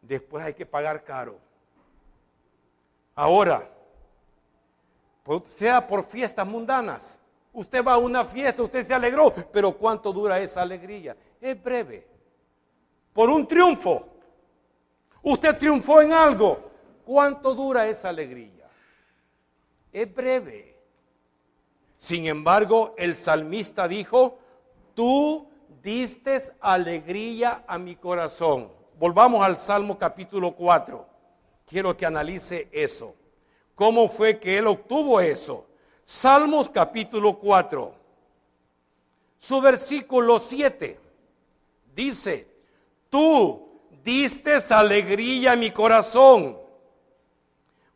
Después 0.00 0.44
hay 0.44 0.54
que 0.54 0.66
pagar 0.66 1.04
caro. 1.04 1.38
Ahora, 3.14 3.68
sea 5.56 5.86
por 5.86 6.04
fiestas 6.04 6.46
mundanas, 6.46 7.18
usted 7.52 7.84
va 7.84 7.92
a 7.92 7.98
una 7.98 8.24
fiesta, 8.24 8.62
usted 8.62 8.86
se 8.86 8.94
alegró, 8.94 9.32
pero 9.52 9.76
¿cuánto 9.76 10.12
dura 10.12 10.40
esa 10.40 10.62
alegría? 10.62 11.16
Es 11.40 11.62
breve. 11.62 12.06
Por 13.12 13.28
un 13.28 13.46
triunfo. 13.46 14.08
Usted 15.22 15.56
triunfó 15.56 16.00
en 16.00 16.12
algo. 16.12 16.70
¿Cuánto 17.04 17.54
dura 17.54 17.86
esa 17.86 18.08
alegría? 18.08 18.68
Es 19.92 20.12
breve. 20.12 20.76
Sin 21.96 22.26
embargo, 22.26 22.94
el 22.96 23.14
salmista 23.14 23.86
dijo, 23.86 24.38
tú 24.94 25.48
diste 25.82 26.40
alegría 26.60 27.64
a 27.66 27.76
mi 27.76 27.96
corazón. 27.96 28.70
Volvamos 28.98 29.44
al 29.44 29.58
Salmo 29.58 29.98
capítulo 29.98 30.52
4. 30.52 31.06
Quiero 31.66 31.96
que 31.96 32.06
analice 32.06 32.68
eso. 32.70 33.14
¿Cómo 33.74 34.08
fue 34.08 34.38
que 34.38 34.58
él 34.58 34.66
obtuvo 34.68 35.20
eso? 35.20 35.66
Salmos 36.04 36.68
capítulo 36.68 37.36
4. 37.36 37.94
Su 39.38 39.60
versículo 39.60 40.38
7 40.38 41.00
dice, 41.96 42.46
tú 43.10 43.80
diste 44.04 44.58
alegría 44.70 45.52
a 45.52 45.56
mi 45.56 45.72
corazón, 45.72 46.58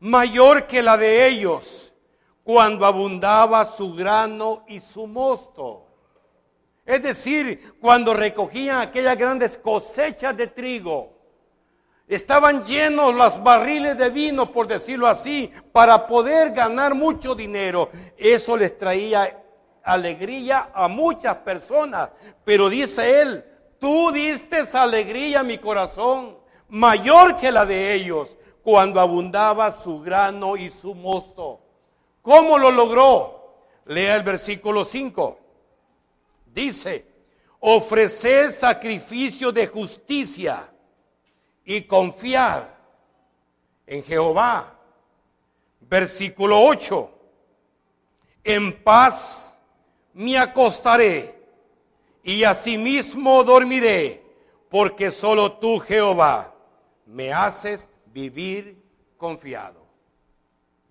mayor 0.01 0.67
que 0.67 0.83
la 0.83 0.97
de 0.97 1.29
ellos, 1.29 1.93
cuando 2.43 2.85
abundaba 2.85 3.65
su 3.65 3.95
grano 3.95 4.65
y 4.67 4.81
su 4.81 5.07
mosto. 5.07 5.86
Es 6.87 7.03
decir, 7.03 7.75
cuando 7.81 8.15
recogían 8.15 8.81
aquellas 8.81 9.19
grandes 9.19 9.59
cosechas 9.59 10.37
de 10.37 10.47
trigo, 10.47 11.13
estaban 12.07 12.65
llenos 12.65 13.13
los 13.13 13.43
barriles 13.43 13.99
de 13.99 14.09
vino, 14.09 14.53
por 14.53 14.69
decirlo 14.69 15.09
así, 15.09 15.51
para 15.73 16.07
poder 16.07 16.53
ganar 16.53 16.95
mucho 16.95 17.35
dinero. 17.35 17.91
Eso 18.17 18.57
les 18.57 18.79
traía 18.79 19.43
alegría 19.83 20.71
a 20.73 20.87
muchas 20.87 21.35
personas. 21.39 22.11
Pero 22.45 22.69
dice 22.69 23.21
él, 23.21 23.45
tú 23.81 24.13
diste 24.13 24.65
alegría 24.73 25.41
a 25.41 25.45
mi 25.45 25.59
corazón, 25.59 26.39
mayor 26.69 27.35
que 27.35 27.51
la 27.51 27.67
de 27.67 27.95
ellos, 27.95 28.37
cuando 28.63 29.01
abundaba 29.01 29.73
su 29.73 30.01
grano 30.01 30.57
y 30.57 30.71
su 30.71 30.95
mosto. 30.95 31.61
¿Cómo 32.23 32.59
lo 32.59 32.71
logró? 32.71 33.57
Lea 33.87 34.15
el 34.15 34.23
versículo 34.23 34.85
5. 34.85 35.46
Dice, 36.57 37.05
ofrecer 37.61 38.51
sacrificio 38.51 39.53
de 39.53 39.67
justicia 39.67 40.67
y 41.63 41.83
confiar 41.83 42.75
en 43.87 44.03
Jehová. 44.03 44.75
Versículo 45.81 46.59
8. 46.65 47.11
En 48.43 48.83
paz 48.83 49.55
me 50.15 50.39
acostaré 50.39 51.39
y 52.23 52.43
asimismo 52.43 53.45
dormiré, 53.45 54.25
porque 54.71 55.11
solo 55.11 55.59
tú, 55.59 55.79
Jehová, 55.79 56.55
me 57.05 57.35
haces 57.35 57.87
vivir 58.07 58.83
confiado. 59.19 59.85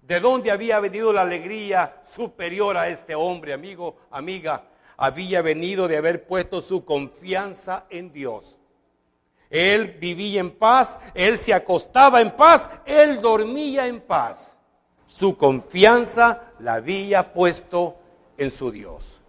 ¿De 0.04 0.20
dónde 0.20 0.52
había 0.52 0.80
venido 0.80 1.12
la 1.12 1.22
alegría 1.22 2.04
superior 2.04 2.78
a 2.78 2.88
este 2.88 3.16
hombre, 3.16 3.52
amigo, 3.52 3.98
amiga? 4.12 4.64
Había 4.98 5.42
venido 5.42 5.88
de 5.88 5.98
haber 5.98 6.26
puesto 6.28 6.62
su 6.62 6.86
confianza 6.86 7.86
en 7.90 8.12
Dios. 8.12 8.58
Él 9.50 9.98
vivía 10.00 10.40
en 10.40 10.52
paz, 10.52 10.98
él 11.14 11.38
se 11.40 11.54
acostaba 11.54 12.22
en 12.22 12.32
paz, 12.36 12.70
él 12.86 13.22
dormía 13.22 13.88
en 13.88 14.02
paz. 14.02 14.58
Su 15.08 15.38
confianza 15.38 16.52
la 16.60 16.76
había 16.76 17.34
puesto 17.34 17.98
en 18.38 18.52
su 18.52 18.72
Dios. 18.72 19.22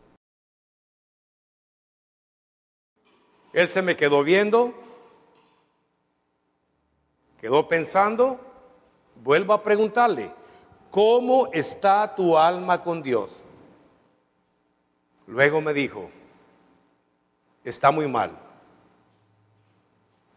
Él 3.52 3.68
se 3.68 3.82
me 3.82 3.96
quedó 3.96 4.22
viendo, 4.22 4.74
quedó 7.40 7.68
pensando, 7.68 8.40
vuelvo 9.14 9.52
a 9.52 9.62
preguntarle, 9.62 10.30
¿cómo 10.90 11.48
está 11.52 12.14
tu 12.14 12.36
alma 12.36 12.82
con 12.82 13.02
Dios? 13.02 13.40
Luego 15.26 15.60
me 15.60 15.72
dijo, 15.72 16.10
está 17.64 17.90
muy 17.90 18.06
mal. 18.06 18.38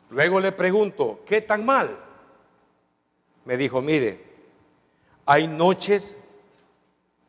Luego 0.10 0.40
le 0.40 0.52
pregunto, 0.52 1.20
¿qué 1.26 1.42
tan 1.42 1.66
mal? 1.66 1.98
Me 3.46 3.58
dijo, 3.58 3.82
mire, 3.82 4.24
hay 5.26 5.48
noches 5.48 6.16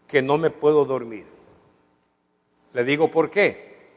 que 0.07 0.23
no 0.23 0.39
me 0.39 0.51
puedo 0.51 0.85
dormir. 0.85 1.27
Le 2.73 2.85
digo, 2.85 3.11
¿por 3.11 3.31
qué? 3.31 3.91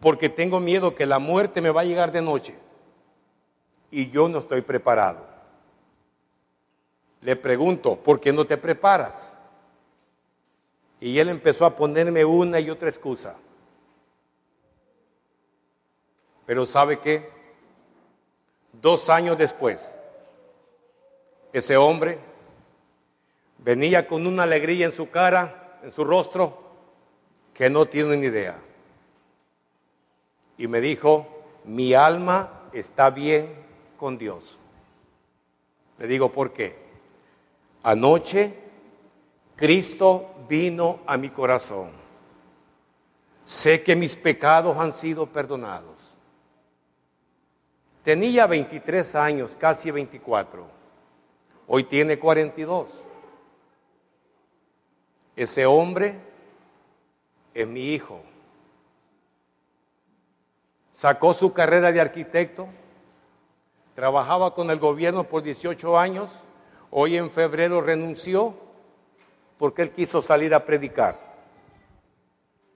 Porque 0.00 0.28
tengo 0.28 0.60
miedo 0.60 0.94
que 0.94 1.06
la 1.06 1.18
muerte 1.18 1.60
me 1.60 1.70
va 1.70 1.80
a 1.80 1.84
llegar 1.84 2.12
de 2.12 2.22
noche 2.22 2.54
y 3.90 4.10
yo 4.10 4.28
no 4.28 4.38
estoy 4.38 4.62
preparado. 4.62 5.26
Le 7.22 7.34
pregunto, 7.34 7.96
¿por 7.96 8.20
qué 8.20 8.32
no 8.32 8.46
te 8.46 8.56
preparas? 8.56 9.37
Y 11.00 11.18
él 11.18 11.28
empezó 11.28 11.64
a 11.64 11.76
ponerme 11.76 12.24
una 12.24 12.58
y 12.60 12.70
otra 12.70 12.88
excusa. 12.88 13.36
Pero 16.46 16.66
¿sabe 16.66 16.98
qué? 16.98 17.30
Dos 18.72 19.08
años 19.08 19.36
después, 19.36 19.92
ese 21.52 21.76
hombre 21.76 22.18
venía 23.58 24.06
con 24.06 24.26
una 24.26 24.44
alegría 24.44 24.86
en 24.86 24.92
su 24.92 25.10
cara, 25.10 25.78
en 25.82 25.92
su 25.92 26.04
rostro, 26.04 26.62
que 27.54 27.68
no 27.68 27.86
tiene 27.86 28.16
ni 28.16 28.26
idea. 28.26 28.56
Y 30.56 30.68
me 30.68 30.80
dijo, 30.80 31.26
mi 31.64 31.94
alma 31.94 32.62
está 32.72 33.10
bien 33.10 33.52
con 33.98 34.16
Dios. 34.16 34.58
Le 35.98 36.06
digo, 36.06 36.30
¿por 36.30 36.52
qué? 36.52 36.76
Anoche 37.82 38.54
Cristo 39.58 40.30
vino 40.48 41.00
a 41.04 41.16
mi 41.16 41.30
corazón. 41.30 41.90
Sé 43.44 43.82
que 43.82 43.96
mis 43.96 44.14
pecados 44.14 44.76
han 44.78 44.92
sido 44.92 45.26
perdonados. 45.26 46.16
Tenía 48.04 48.46
23 48.46 49.16
años, 49.16 49.56
casi 49.58 49.90
24. 49.90 50.64
Hoy 51.66 51.82
tiene 51.82 52.20
42. 52.20 53.02
Ese 55.34 55.66
hombre 55.66 56.20
es 57.52 57.66
mi 57.66 57.94
hijo. 57.94 58.22
Sacó 60.92 61.34
su 61.34 61.52
carrera 61.52 61.90
de 61.90 62.00
arquitecto, 62.00 62.68
trabajaba 63.96 64.54
con 64.54 64.70
el 64.70 64.78
gobierno 64.78 65.24
por 65.24 65.42
18 65.42 65.98
años, 65.98 66.44
hoy 66.92 67.16
en 67.16 67.32
febrero 67.32 67.80
renunció 67.80 68.67
porque 69.58 69.82
él 69.82 69.90
quiso 69.90 70.22
salir 70.22 70.54
a 70.54 70.64
predicar. 70.64 71.18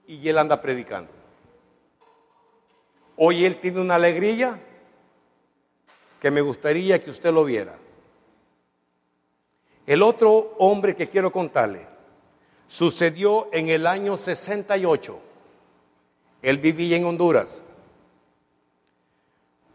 Y 0.05 0.27
él 0.27 0.37
anda 0.37 0.59
predicando. 0.61 1.11
Hoy 3.15 3.45
él 3.45 3.57
tiene 3.57 3.79
una 3.79 3.95
alegría 3.95 4.59
que 6.19 6.29
me 6.29 6.41
gustaría 6.41 7.01
que 7.01 7.09
usted 7.09 7.33
lo 7.33 7.45
viera. 7.45 7.75
El 9.85 10.01
otro 10.01 10.55
hombre 10.59 10.95
que 10.95 11.07
quiero 11.07 11.31
contarle 11.31 11.87
sucedió 12.67 13.49
en 13.51 13.69
el 13.69 13.87
año 13.87 14.17
68. 14.17 15.19
Él 16.41 16.57
vivía 16.57 16.97
en 16.97 17.05
Honduras. 17.05 17.61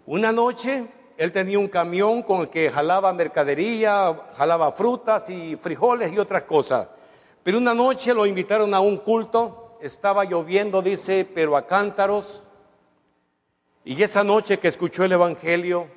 Una 0.07 0.33
noche 0.33 0.87
él 1.18 1.33
tenía 1.33 1.59
un 1.59 1.66
camión 1.66 2.23
con 2.23 2.42
el 2.42 2.49
que 2.49 2.71
jalaba 2.71 3.12
mercadería, 3.12 4.29
jalaba 4.37 4.71
frutas 4.71 5.29
y 5.29 5.57
frijoles 5.57 6.12
y 6.12 6.18
otras 6.18 6.44
cosas. 6.44 6.88
Pero 7.48 7.56
una 7.56 7.72
noche 7.72 8.12
lo 8.12 8.26
invitaron 8.26 8.74
a 8.74 8.80
un 8.80 8.98
culto, 8.98 9.78
estaba 9.80 10.26
lloviendo, 10.26 10.82
dice, 10.82 11.26
pero 11.34 11.56
a 11.56 11.66
cántaros. 11.66 12.44
Y 13.87 14.02
esa 14.02 14.22
noche 14.22 14.58
que 14.58 14.68
escuchó 14.68 15.02
el 15.02 15.12
Evangelio, 15.12 15.88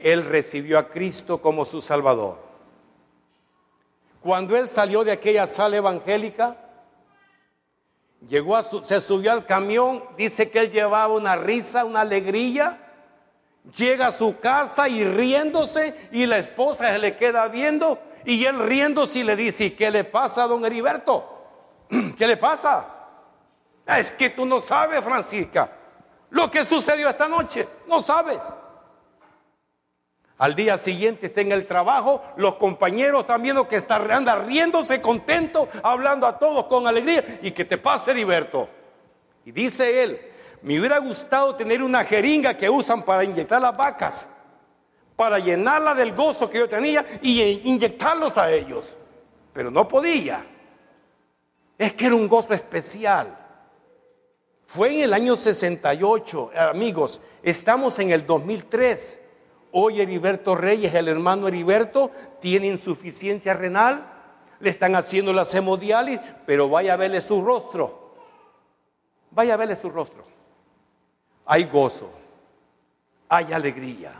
él 0.00 0.24
recibió 0.24 0.80
a 0.80 0.88
Cristo 0.88 1.40
como 1.40 1.64
su 1.64 1.80
Salvador. 1.80 2.36
Cuando 4.20 4.56
él 4.56 4.68
salió 4.68 5.04
de 5.04 5.12
aquella 5.12 5.46
sala 5.46 5.76
evangélica, 5.76 6.56
llegó 8.26 8.56
a 8.56 8.64
se 8.64 9.00
subió 9.00 9.30
al 9.30 9.46
camión, 9.46 10.02
dice 10.16 10.50
que 10.50 10.58
él 10.58 10.72
llevaba 10.72 11.14
una 11.14 11.36
risa, 11.36 11.84
una 11.84 12.00
alegría, 12.00 12.82
Llega 13.76 14.08
a 14.08 14.12
su 14.12 14.38
casa 14.40 14.88
y 14.88 15.04
riéndose 15.04 15.94
y 16.10 16.26
la 16.26 16.38
esposa 16.38 16.92
se 16.92 16.98
le 16.98 17.14
queda 17.14 17.46
viendo 17.46 17.96
y 18.24 18.44
él 18.44 18.58
riéndose 18.58 19.20
y 19.20 19.24
le 19.24 19.36
dice, 19.36 19.74
¿qué 19.74 19.90
le 19.90 20.04
pasa 20.04 20.46
don 20.46 20.64
Heriberto? 20.64 21.28
¿Qué 22.18 22.26
le 22.26 22.36
pasa? 22.36 22.88
Ah, 23.86 24.00
es 24.00 24.10
que 24.12 24.30
tú 24.30 24.46
no 24.46 24.60
sabes, 24.60 25.02
Francisca, 25.02 25.70
lo 26.30 26.50
que 26.50 26.64
sucedió 26.64 27.08
esta 27.08 27.28
noche. 27.28 27.68
No 27.86 28.00
sabes. 28.00 28.52
Al 30.38 30.56
día 30.56 30.76
siguiente 30.76 31.26
está 31.26 31.40
en 31.40 31.52
el 31.52 31.66
trabajo, 31.66 32.22
los 32.36 32.56
compañeros 32.56 33.20
están 33.20 33.42
viendo 33.42 33.68
que 33.68 33.76
está, 33.76 33.96
anda 33.96 34.34
riéndose 34.36 35.00
contento, 35.00 35.68
hablando 35.84 36.26
a 36.26 36.38
todos 36.38 36.64
con 36.66 36.86
alegría. 36.86 37.38
¿Y 37.42 37.52
que 37.52 37.64
te 37.64 37.78
pasa, 37.78 38.10
Heriberto? 38.10 38.68
Y 39.44 39.52
dice 39.52 40.02
él, 40.02 40.20
me 40.62 40.78
hubiera 40.78 40.98
gustado 40.98 41.54
tener 41.54 41.82
una 41.82 42.04
jeringa 42.04 42.56
que 42.56 42.68
usan 42.68 43.02
para 43.02 43.24
inyectar 43.24 43.60
las 43.60 43.76
vacas, 43.76 44.28
para 45.22 45.38
llenarla 45.38 45.94
del 45.94 46.16
gozo 46.16 46.50
que 46.50 46.58
yo 46.58 46.68
tenía 46.68 47.06
y 47.22 47.68
inyectarlos 47.70 48.36
a 48.36 48.50
ellos. 48.50 48.96
Pero 49.52 49.70
no 49.70 49.86
podía. 49.86 50.44
Es 51.78 51.92
que 51.92 52.06
era 52.06 52.16
un 52.16 52.26
gozo 52.26 52.52
especial. 52.52 53.38
Fue 54.66 54.96
en 54.96 55.02
el 55.04 55.12
año 55.12 55.36
68, 55.36 56.50
amigos, 56.70 57.20
estamos 57.40 58.00
en 58.00 58.10
el 58.10 58.26
2003. 58.26 59.20
Hoy 59.70 60.00
Heriberto 60.00 60.56
Reyes, 60.56 60.92
el 60.92 61.06
hermano 61.06 61.46
Heriberto, 61.46 62.10
tiene 62.40 62.66
insuficiencia 62.66 63.54
renal, 63.54 64.04
le 64.58 64.70
están 64.70 64.96
haciendo 64.96 65.32
la 65.32 65.46
hemodiálisis, 65.52 66.20
pero 66.46 66.68
vaya 66.68 66.94
a 66.94 66.96
verle 66.96 67.20
su 67.20 67.44
rostro. 67.44 68.16
Vaya 69.30 69.54
a 69.54 69.56
verle 69.56 69.76
su 69.76 69.88
rostro 69.88 70.32
hay 71.46 71.64
gozo, 71.64 72.10
hay 73.28 73.52
alegría. 73.52 74.12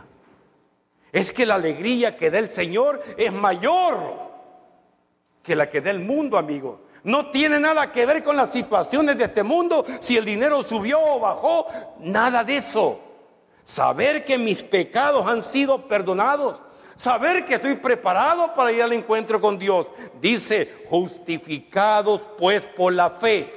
Es 1.13 1.31
que 1.31 1.45
la 1.45 1.55
alegría 1.55 2.17
que 2.17 2.31
da 2.31 2.39
el 2.39 2.49
Señor 2.49 3.01
es 3.15 3.31
mayor 3.31 4.33
que 5.43 5.55
la 5.55 5.69
que 5.69 5.79
da 5.79 5.91
el 5.91 5.99
mundo, 5.99 6.37
amigo. 6.37 6.81
No 7.03 7.29
tiene 7.29 7.59
nada 7.59 7.91
que 7.91 8.05
ver 8.05 8.23
con 8.23 8.35
las 8.35 8.51
situaciones 8.51 9.17
de 9.17 9.25
este 9.25 9.43
mundo, 9.43 9.85
si 9.99 10.17
el 10.17 10.25
dinero 10.25 10.63
subió 10.63 10.99
o 10.99 11.19
bajó, 11.19 11.67
nada 11.99 12.43
de 12.43 12.57
eso. 12.57 12.99
Saber 13.63 14.25
que 14.25 14.37
mis 14.37 14.63
pecados 14.63 15.27
han 15.27 15.43
sido 15.43 15.87
perdonados, 15.87 16.61
saber 16.95 17.45
que 17.45 17.55
estoy 17.55 17.75
preparado 17.75 18.53
para 18.53 18.71
ir 18.71 18.81
al 18.81 18.93
encuentro 18.93 19.39
con 19.39 19.59
Dios. 19.59 19.87
Dice, 20.19 20.85
justificados 20.89 22.21
pues 22.39 22.65
por 22.65 22.91
la 22.91 23.11
fe, 23.11 23.53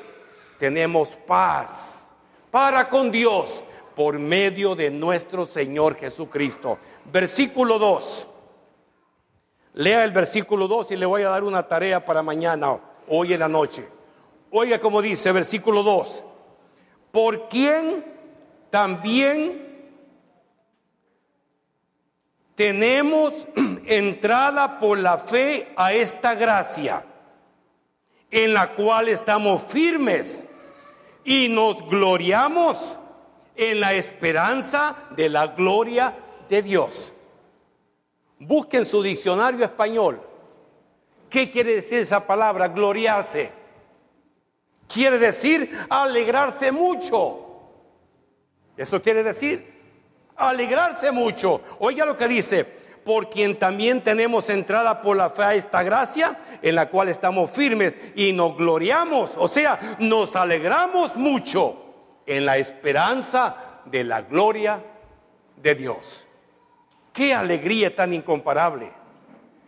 tenemos 0.58 1.08
paz 1.26 2.12
para 2.50 2.88
con 2.88 3.10
Dios 3.10 3.62
por 3.94 4.18
medio 4.18 4.74
de 4.74 4.90
nuestro 4.90 5.46
Señor 5.46 5.96
Jesucristo. 5.96 6.78
Versículo 7.12 7.78
2. 7.78 8.28
Lea 9.74 10.04
el 10.04 10.12
versículo 10.12 10.68
2 10.68 10.92
y 10.92 10.96
le 10.96 11.06
voy 11.06 11.22
a 11.22 11.28
dar 11.28 11.44
una 11.44 11.68
tarea 11.68 12.04
para 12.04 12.22
mañana, 12.22 12.80
hoy 13.08 13.34
en 13.34 13.40
la 13.40 13.48
noche. 13.48 13.86
Oiga 14.50 14.78
como 14.78 15.02
dice, 15.02 15.30
versículo 15.32 15.82
2. 15.82 16.24
Por 17.12 17.48
quien 17.48 18.04
también 18.70 19.66
tenemos 22.54 23.46
entrada 23.86 24.80
por 24.80 24.98
la 24.98 25.18
fe 25.18 25.72
a 25.76 25.92
esta 25.92 26.34
gracia, 26.34 27.04
en 28.30 28.54
la 28.54 28.74
cual 28.74 29.08
estamos 29.08 29.62
firmes 29.62 30.48
y 31.22 31.48
nos 31.48 31.86
gloriamos 31.86 32.98
en 33.56 33.80
la 33.80 33.92
esperanza 33.92 34.96
de 35.16 35.28
la 35.28 35.48
gloria 35.48 36.14
de 36.48 36.62
Dios. 36.62 37.12
Busquen 38.38 38.87
su 38.87 39.02
diccionario 39.02 39.64
español. 39.64 40.20
¿Qué 41.30 41.50
quiere 41.50 41.76
decir 41.76 42.00
esa 42.00 42.26
palabra, 42.26 42.68
gloriarse? 42.68 43.50
Quiere 44.88 45.18
decir 45.18 45.76
alegrarse 45.88 46.70
mucho. 46.70 47.42
Eso 48.76 49.02
quiere 49.02 49.22
decir 49.22 49.74
alegrarse 50.37 51.11
mucho. 51.11 51.62
Oiga 51.80 52.04
lo 52.04 52.14
que 52.14 52.28
dice, 52.28 52.64
por 53.04 53.30
quien 53.30 53.59
también 53.59 54.02
tenemos 54.02 54.50
entrada 54.50 55.00
por 55.00 55.16
la 55.16 55.30
fe 55.30 55.42
a 55.42 55.54
esta 55.54 55.82
gracia, 55.82 56.38
en 56.61 56.74
la 56.74 56.88
cual 56.90 57.09
estamos 57.09 57.50
firmes 57.50 57.94
y 58.14 58.32
nos 58.32 58.56
gloriamos, 58.56 59.35
o 59.38 59.48
sea, 59.48 59.96
nos 60.00 60.35
alegramos 60.37 61.16
mucho 61.16 61.85
en 62.26 62.44
la 62.44 62.59
esperanza 62.59 63.80
de 63.85 64.04
la 64.04 64.22
gloria 64.22 64.82
de 65.56 65.74
Dios. 65.74 66.25
Qué 67.16 67.33
alegría 67.33 67.96
tan 67.96 68.12
incomparable. 68.12 68.92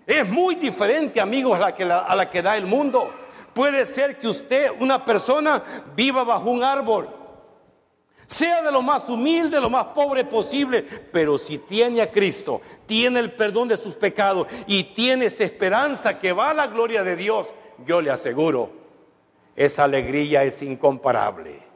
Es 0.06 0.28
muy 0.28 0.56
diferente, 0.56 1.18
amigos, 1.18 1.58
a 1.58 2.14
la 2.14 2.28
que, 2.28 2.42
da 2.42 2.58
el 2.58 2.66
mundo. 2.66 3.10
Puede 3.54 3.86
ser 3.86 4.18
que 4.18 4.28
usted, 4.28 4.70
una 4.80 5.02
persona, 5.02 5.62
viva 5.96 6.24
bajo 6.24 6.50
un 6.50 6.62
árbol 6.62 7.08
sea 8.26 8.60
de 8.60 8.70
lo 8.70 8.82
más 8.82 9.08
humilde, 9.08 9.58
lo 9.58 9.70
más 9.70 9.86
pobre 9.86 10.22
posible, 10.22 10.82
pero 10.82 11.38
si 11.38 11.56
tiene 11.56 12.02
a 12.02 12.10
Cristo, 12.10 12.60
tiene 12.84 13.20
el 13.20 13.32
perdón 13.32 13.68
de 13.68 13.78
sus 13.78 13.96
pecados 13.96 14.46
y 14.66 14.84
tiene 14.84 15.24
esta 15.24 15.44
esperanza 15.44 16.18
que 16.18 16.34
va 16.34 16.50
a 16.50 16.54
la 16.54 16.66
gloria 16.66 17.02
de 17.02 17.16
Dios, 17.16 17.54
yo 17.86 18.02
le 18.02 18.10
aseguro, 18.10 18.70
esa 19.56 19.84
alegría 19.84 20.44
es 20.44 20.60
incomparable. 20.60 21.67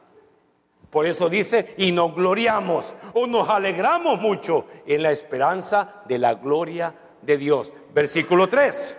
Por 0.93 1.05
eso 1.05 1.27
dice, 1.27 1.75
y 1.77 1.91
nos 1.91 2.15
gloriamos 2.15 2.93
o 3.13 3.27
nos 3.27 3.49
alegramos 3.49 4.21
mucho 4.21 4.67
en 4.85 5.03
la 5.03 5.11
esperanza 5.11 6.03
de 6.05 6.19
la 6.19 6.35
gloria 6.35 6.95
de 7.21 7.37
Dios. 7.37 7.69
Versículo 7.93 8.47
3. 8.47 8.95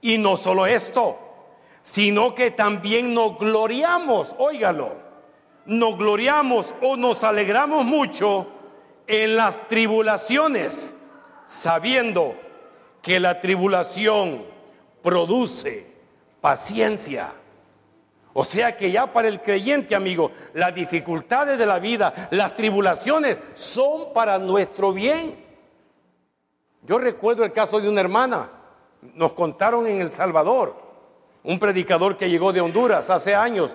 Y 0.00 0.18
no 0.18 0.36
solo 0.36 0.66
esto, 0.66 1.18
sino 1.84 2.34
que 2.34 2.50
también 2.50 3.14
nos 3.14 3.38
gloriamos, 3.38 4.34
óigalo 4.38 5.10
nos 5.70 5.96
gloriamos 5.96 6.74
o 6.80 6.96
nos 6.96 7.22
alegramos 7.22 7.84
mucho 7.84 8.48
en 9.06 9.36
las 9.36 9.68
tribulaciones, 9.68 10.92
sabiendo 11.46 12.34
que 13.02 13.20
la 13.20 13.40
tribulación 13.40 14.44
produce 15.02 15.86
paciencia. 16.40 17.32
O 18.32 18.44
sea 18.44 18.76
que 18.76 18.92
ya 18.92 19.12
para 19.12 19.28
el 19.28 19.40
creyente, 19.40 19.94
amigo, 19.94 20.30
las 20.54 20.74
dificultades 20.74 21.58
de 21.58 21.66
la 21.66 21.80
vida, 21.80 22.28
las 22.30 22.54
tribulaciones 22.54 23.38
son 23.54 24.12
para 24.12 24.38
nuestro 24.38 24.92
bien. 24.92 25.44
Yo 26.82 26.98
recuerdo 26.98 27.44
el 27.44 27.52
caso 27.52 27.80
de 27.80 27.88
una 27.88 28.00
hermana, 28.00 28.50
nos 29.14 29.32
contaron 29.32 29.86
en 29.86 30.00
El 30.00 30.12
Salvador, 30.12 30.76
un 31.42 31.58
predicador 31.58 32.16
que 32.16 32.30
llegó 32.30 32.52
de 32.52 32.60
Honduras 32.60 33.10
hace 33.10 33.34
años, 33.34 33.74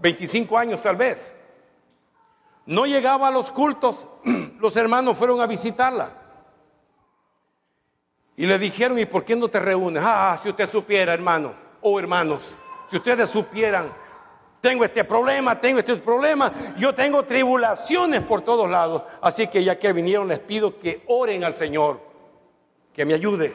25 0.00 0.58
años 0.58 0.82
tal 0.82 0.96
vez. 0.96 1.32
No 2.66 2.86
llegaba 2.86 3.28
a 3.28 3.30
los 3.30 3.52
cultos, 3.52 4.06
los 4.58 4.76
hermanos 4.76 5.16
fueron 5.16 5.40
a 5.40 5.46
visitarla. 5.46 6.10
Y 8.36 8.46
le 8.46 8.58
dijeron, 8.58 8.98
¿y 8.98 9.06
por 9.06 9.24
qué 9.24 9.36
no 9.36 9.48
te 9.48 9.60
reúnes? 9.60 10.02
Ah, 10.04 10.36
si 10.42 10.48
usted 10.48 10.68
supiera, 10.68 11.14
hermano, 11.14 11.54
o 11.80 12.00
hermanos, 12.00 12.56
si 12.94 12.98
ustedes 12.98 13.28
supieran, 13.28 13.92
tengo 14.60 14.84
este 14.84 15.02
problema, 15.02 15.60
tengo 15.60 15.80
este 15.80 15.96
problema, 15.96 16.52
yo 16.76 16.94
tengo 16.94 17.24
tribulaciones 17.24 18.22
por 18.22 18.42
todos 18.42 18.70
lados. 18.70 19.02
Así 19.20 19.48
que 19.48 19.64
ya 19.64 19.76
que 19.76 19.92
vinieron, 19.92 20.28
les 20.28 20.38
pido 20.38 20.78
que 20.78 21.02
oren 21.08 21.42
al 21.42 21.56
Señor, 21.56 21.98
que 22.92 23.04
me 23.04 23.14
ayude, 23.14 23.52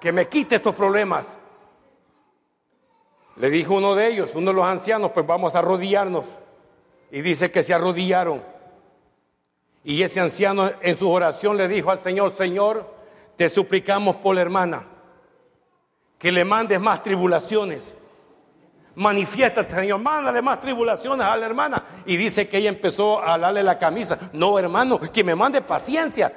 que 0.00 0.10
me 0.10 0.26
quite 0.26 0.56
estos 0.56 0.74
problemas. 0.74 1.38
Le 3.36 3.50
dijo 3.50 3.74
uno 3.74 3.94
de 3.94 4.08
ellos, 4.08 4.30
uno 4.34 4.50
de 4.50 4.56
los 4.56 4.66
ancianos, 4.66 5.12
pues 5.12 5.24
vamos 5.24 5.54
a 5.54 5.60
arrodillarnos. 5.60 6.24
Y 7.12 7.20
dice 7.20 7.52
que 7.52 7.62
se 7.62 7.72
arrodillaron. 7.72 8.42
Y 9.84 10.02
ese 10.02 10.18
anciano 10.18 10.72
en 10.80 10.98
su 10.98 11.08
oración 11.08 11.56
le 11.56 11.68
dijo 11.68 11.92
al 11.92 12.00
Señor, 12.00 12.32
Señor, 12.32 12.84
te 13.36 13.48
suplicamos 13.48 14.16
por 14.16 14.34
la 14.34 14.40
hermana, 14.40 14.88
que 16.18 16.32
le 16.32 16.44
mandes 16.44 16.80
más 16.80 17.02
tribulaciones. 17.02 17.94
Manifiesta, 18.94 19.68
Señor, 19.68 20.00
mándale 20.00 20.40
más 20.40 20.58
tribulaciones 20.60 21.26
a 21.26 21.36
la 21.36 21.46
hermana. 21.46 21.84
Y 22.06 22.16
dice 22.16 22.48
que 22.48 22.58
ella 22.58 22.70
empezó 22.70 23.22
a 23.22 23.36
darle 23.36 23.62
la 23.62 23.78
camisa. 23.78 24.18
No, 24.32 24.58
hermano, 24.58 24.98
que 24.98 25.22
me 25.22 25.34
mande 25.34 25.60
paciencia. 25.60 26.32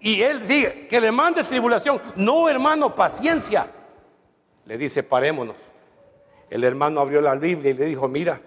Y 0.00 0.20
él 0.20 0.46
dice, 0.46 0.86
que 0.86 1.00
le 1.00 1.10
mande 1.10 1.42
tribulación. 1.44 2.00
No, 2.16 2.48
hermano, 2.48 2.94
paciencia. 2.94 3.70
Le 4.66 4.76
dice, 4.76 5.02
parémonos. 5.02 5.56
El 6.50 6.62
hermano 6.62 7.00
abrió 7.00 7.20
la 7.22 7.34
Biblia 7.34 7.70
y 7.70 7.74
le 7.74 7.86
dijo, 7.86 8.06
mira, 8.06 8.40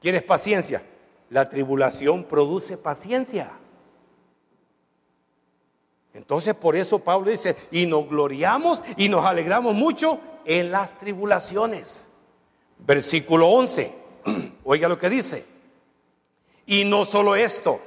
¿quieres 0.00 0.24
paciencia? 0.24 0.82
La 1.30 1.48
tribulación 1.48 2.24
produce 2.24 2.76
paciencia. 2.76 3.52
Entonces 6.30 6.54
por 6.54 6.76
eso 6.76 7.00
Pablo 7.00 7.28
dice, 7.28 7.56
y 7.72 7.86
nos 7.86 8.08
gloriamos 8.08 8.84
y 8.96 9.08
nos 9.08 9.26
alegramos 9.26 9.74
mucho 9.74 10.20
en 10.44 10.70
las 10.70 10.96
tribulaciones. 10.96 12.06
Versículo 12.78 13.48
11, 13.48 13.92
oiga 14.62 14.86
lo 14.86 14.96
que 14.96 15.10
dice. 15.10 15.44
Y 16.66 16.84
no 16.84 17.04
solo 17.04 17.34
esto, 17.34 17.80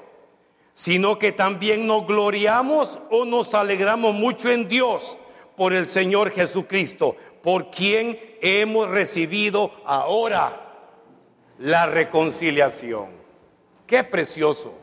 sino 0.74 1.18
que 1.18 1.32
también 1.32 1.88
nos 1.88 2.06
gloriamos 2.06 3.00
o 3.10 3.24
nos 3.24 3.54
alegramos 3.54 4.14
mucho 4.14 4.52
en 4.52 4.68
Dios 4.68 5.18
por 5.56 5.72
el 5.72 5.88
Señor 5.88 6.30
Jesucristo, 6.30 7.16
por 7.42 7.72
quien 7.72 8.20
hemos 8.42 8.90
recibido 8.90 9.72
ahora 9.86 10.90
la 11.60 11.86
reconciliación. 11.86 13.08
Qué 13.88 14.04
precioso. 14.04 14.74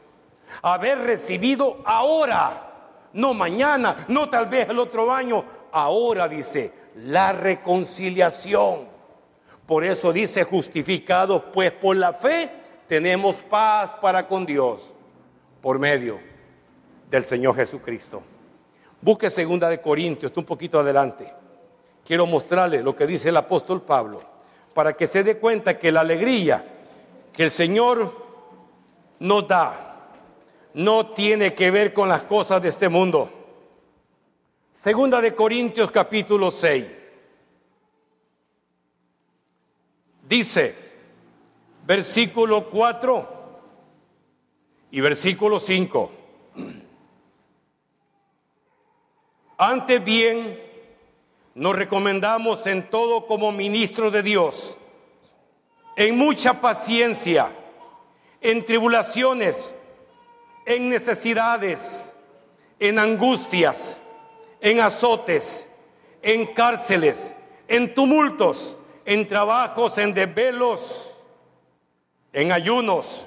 Haber 0.62 1.00
recibido 1.00 1.82
ahora, 1.84 2.69
no 3.12 3.34
mañana, 3.34 4.04
no 4.08 4.28
tal 4.28 4.46
vez 4.46 4.68
el 4.68 4.78
otro 4.78 5.12
año, 5.12 5.44
ahora 5.72 6.28
dice, 6.28 6.72
la 6.96 7.32
reconciliación. 7.32 8.88
Por 9.66 9.84
eso 9.84 10.12
dice, 10.12 10.44
justificados 10.44 11.42
pues 11.52 11.72
por 11.72 11.96
la 11.96 12.12
fe, 12.12 12.50
tenemos 12.86 13.36
paz 13.36 13.92
para 14.00 14.26
con 14.26 14.44
Dios 14.44 14.92
por 15.60 15.78
medio 15.78 16.18
del 17.10 17.24
Señor 17.24 17.54
Jesucristo. 17.54 18.22
Busque 19.00 19.30
segunda 19.30 19.68
de 19.68 19.80
Corintios, 19.80 20.32
un 20.36 20.44
poquito 20.44 20.80
adelante. 20.80 21.32
Quiero 22.04 22.26
mostrarle 22.26 22.82
lo 22.82 22.96
que 22.96 23.06
dice 23.06 23.28
el 23.28 23.36
apóstol 23.36 23.82
Pablo, 23.82 24.20
para 24.74 24.92
que 24.92 25.06
se 25.06 25.22
dé 25.22 25.38
cuenta 25.38 25.78
que 25.78 25.92
la 25.92 26.00
alegría 26.00 26.64
que 27.32 27.44
el 27.44 27.50
Señor 27.50 28.12
nos 29.20 29.46
da 29.46 29.89
no 30.74 31.08
tiene 31.08 31.54
que 31.54 31.70
ver 31.70 31.92
con 31.92 32.08
las 32.08 32.22
cosas 32.22 32.62
de 32.62 32.68
este 32.68 32.88
mundo. 32.88 33.30
Segunda 34.82 35.20
de 35.20 35.34
Corintios 35.34 35.90
capítulo 35.90 36.50
6. 36.50 36.86
Dice, 40.28 40.74
versículo 41.86 42.68
4 42.70 43.28
y 44.92 45.00
versículo 45.00 45.58
5. 45.58 46.12
Antes 49.58 50.02
bien, 50.02 50.58
nos 51.54 51.76
recomendamos 51.76 52.66
en 52.66 52.88
todo 52.88 53.26
como 53.26 53.52
ministro 53.52 54.10
de 54.10 54.22
Dios, 54.22 54.78
en 55.96 56.16
mucha 56.16 56.60
paciencia, 56.60 57.52
en 58.40 58.64
tribulaciones, 58.64 59.70
en 60.70 60.88
necesidades, 60.88 62.14
en 62.78 62.98
angustias, 62.98 64.00
en 64.60 64.80
azotes, 64.80 65.68
en 66.22 66.46
cárceles, 66.46 67.34
en 67.66 67.92
tumultos, 67.92 68.76
en 69.04 69.26
trabajos, 69.26 69.98
en 69.98 70.14
desvelos, 70.14 71.12
en 72.32 72.52
ayunos 72.52 73.26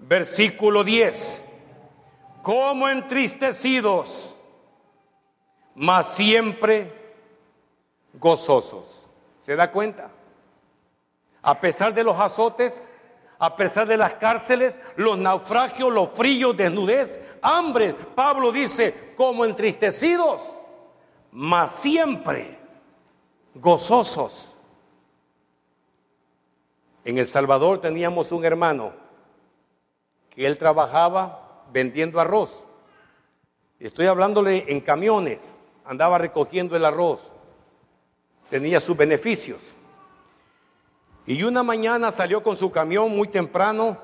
versículo 0.00 0.84
10, 0.84 1.42
como 2.42 2.88
entristecidos, 2.88 4.36
mas 5.74 6.14
siempre 6.14 6.92
gozosos. 8.14 9.06
¿Se 9.40 9.56
da 9.56 9.70
cuenta? 9.70 10.10
A 11.42 11.58
pesar 11.58 11.94
de 11.94 12.04
los 12.04 12.18
azotes, 12.18 12.88
a 13.40 13.56
pesar 13.56 13.88
de 13.88 13.96
las 13.96 14.14
cárceles, 14.14 14.74
los 14.96 15.16
naufragios, 15.16 15.90
los 15.90 16.10
fríos, 16.10 16.54
desnudez, 16.54 17.18
hambre, 17.40 17.94
Pablo 17.94 18.52
dice, 18.52 19.14
como 19.16 19.46
entristecidos, 19.46 20.42
mas 21.32 21.72
siempre 21.72 22.58
gozosos. 23.54 24.54
En 27.02 27.16
El 27.16 27.28
Salvador 27.28 27.80
teníamos 27.80 28.30
un 28.30 28.44
hermano 28.44 28.92
que 30.28 30.44
él 30.44 30.58
trabajaba 30.58 31.64
vendiendo 31.72 32.20
arroz. 32.20 32.62
Estoy 33.78 34.06
hablándole 34.06 34.66
en 34.68 34.82
camiones, 34.82 35.58
andaba 35.86 36.18
recogiendo 36.18 36.76
el 36.76 36.84
arroz, 36.84 37.32
tenía 38.50 38.80
sus 38.80 38.98
beneficios. 38.98 39.74
Y 41.30 41.44
una 41.44 41.62
mañana 41.62 42.10
salió 42.10 42.42
con 42.42 42.56
su 42.56 42.72
camión 42.72 43.16
muy 43.16 43.28
temprano 43.28 43.96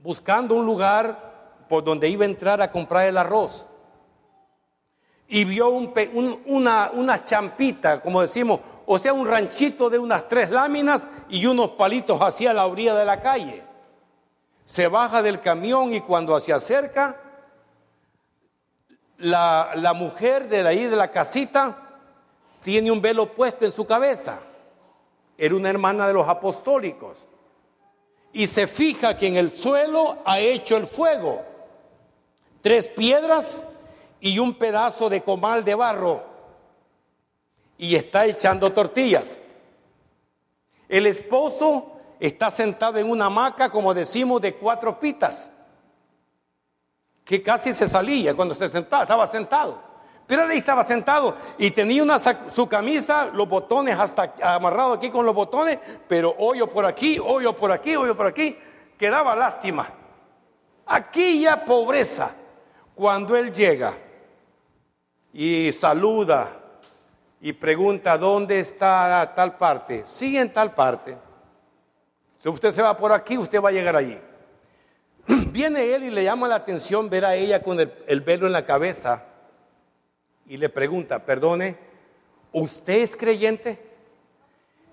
buscando 0.00 0.56
un 0.56 0.66
lugar 0.66 1.62
por 1.68 1.84
donde 1.84 2.08
iba 2.08 2.24
a 2.24 2.28
entrar 2.28 2.60
a 2.60 2.72
comprar 2.72 3.06
el 3.06 3.16
arroz. 3.16 3.68
Y 5.28 5.44
vio 5.44 5.68
una, 5.68 7.24
champita, 7.24 8.00
como 8.00 8.22
decimos, 8.22 8.58
o 8.86 8.98
sea, 8.98 9.12
un 9.12 9.24
ranchito 9.24 9.88
de 9.88 10.00
unas 10.00 10.26
tres 10.28 10.50
láminas 10.50 11.06
y 11.28 11.46
unos 11.46 11.70
palitos 11.70 12.20
hacia 12.20 12.52
la 12.52 12.66
orilla 12.66 12.96
de 12.96 13.04
la 13.04 13.20
calle 13.20 13.62
se 14.64 14.88
baja 14.88 15.22
del 15.22 15.38
camión 15.38 15.94
y 15.94 16.00
cuando 16.00 16.40
se 16.40 16.52
acerca, 16.52 17.20
la, 19.18 19.92
mujer 19.94 20.48
de 20.48 20.66
ahí 20.66 20.86
de 20.86 20.96
la 20.96 21.08
casita 21.08 22.00
tiene 22.64 22.90
un 22.90 23.00
velo 23.00 23.32
puesto 23.32 23.64
en 23.64 23.70
su 23.70 23.86
cabeza. 23.86 24.40
Era 25.42 25.56
una 25.56 25.70
hermana 25.70 26.06
de 26.06 26.12
los 26.12 26.28
apostólicos. 26.28 27.16
Y 28.30 28.46
se 28.46 28.66
fija 28.66 29.16
que 29.16 29.26
en 29.26 29.36
el 29.38 29.56
suelo 29.56 30.18
ha 30.26 30.38
hecho 30.38 30.76
el 30.76 30.86
fuego. 30.86 31.40
Tres 32.60 32.84
piedras 32.88 33.62
y 34.20 34.38
un 34.38 34.52
pedazo 34.52 35.08
de 35.08 35.22
comal 35.22 35.64
de 35.64 35.74
barro. 35.74 36.22
Y 37.78 37.94
está 37.94 38.26
echando 38.26 38.70
tortillas. 38.70 39.38
El 40.86 41.06
esposo 41.06 41.92
está 42.20 42.50
sentado 42.50 42.98
en 42.98 43.08
una 43.08 43.24
hamaca, 43.24 43.70
como 43.70 43.94
decimos, 43.94 44.42
de 44.42 44.56
cuatro 44.56 45.00
pitas, 45.00 45.50
que 47.24 47.42
casi 47.42 47.72
se 47.72 47.88
salía 47.88 48.34
cuando 48.36 48.54
se 48.54 48.68
sentaba, 48.68 49.04
estaba 49.04 49.26
sentado. 49.26 49.89
Pero 50.30 50.44
él 50.44 50.52
estaba 50.52 50.84
sentado 50.84 51.36
y 51.58 51.72
tenía 51.72 52.04
su 52.52 52.68
camisa, 52.68 53.30
los 53.34 53.48
botones 53.48 53.98
hasta 53.98 54.32
amarrado 54.40 54.92
aquí 54.92 55.10
con 55.10 55.26
los 55.26 55.34
botones, 55.34 55.76
pero 56.06 56.36
hoyo 56.38 56.68
por 56.68 56.86
aquí, 56.86 57.18
hoyo 57.18 57.56
por 57.56 57.72
aquí, 57.72 57.96
hoyo 57.96 58.16
por 58.16 58.28
aquí, 58.28 58.56
quedaba 58.96 59.34
lástima. 59.34 59.88
Aquí 60.86 61.40
ya 61.40 61.64
pobreza. 61.64 62.30
Cuando 62.94 63.36
él 63.36 63.52
llega 63.52 63.92
y 65.32 65.72
saluda 65.72 66.52
y 67.40 67.52
pregunta 67.52 68.16
dónde 68.16 68.60
está 68.60 69.32
tal 69.34 69.56
parte, 69.56 70.06
sigue 70.06 70.38
en 70.38 70.52
tal 70.52 70.76
parte. 70.76 71.18
Si 72.38 72.48
usted 72.48 72.70
se 72.70 72.82
va 72.82 72.96
por 72.96 73.10
aquí, 73.10 73.36
usted 73.36 73.60
va 73.60 73.70
a 73.70 73.72
llegar 73.72 73.96
allí. 73.96 74.16
Viene 75.50 75.92
él 75.92 76.04
y 76.04 76.10
le 76.10 76.22
llama 76.22 76.46
la 76.46 76.54
atención 76.54 77.10
ver 77.10 77.24
a 77.24 77.34
ella 77.34 77.64
con 77.64 77.80
el, 77.80 78.20
velo 78.20 78.46
en 78.46 78.52
la 78.52 78.64
cabeza 78.64 79.24
y 80.50 80.56
le 80.56 80.68
pregunta, 80.68 81.24
perdone, 81.24 81.76
¿usted 82.50 82.94
es 82.94 83.16
creyente? 83.16 83.78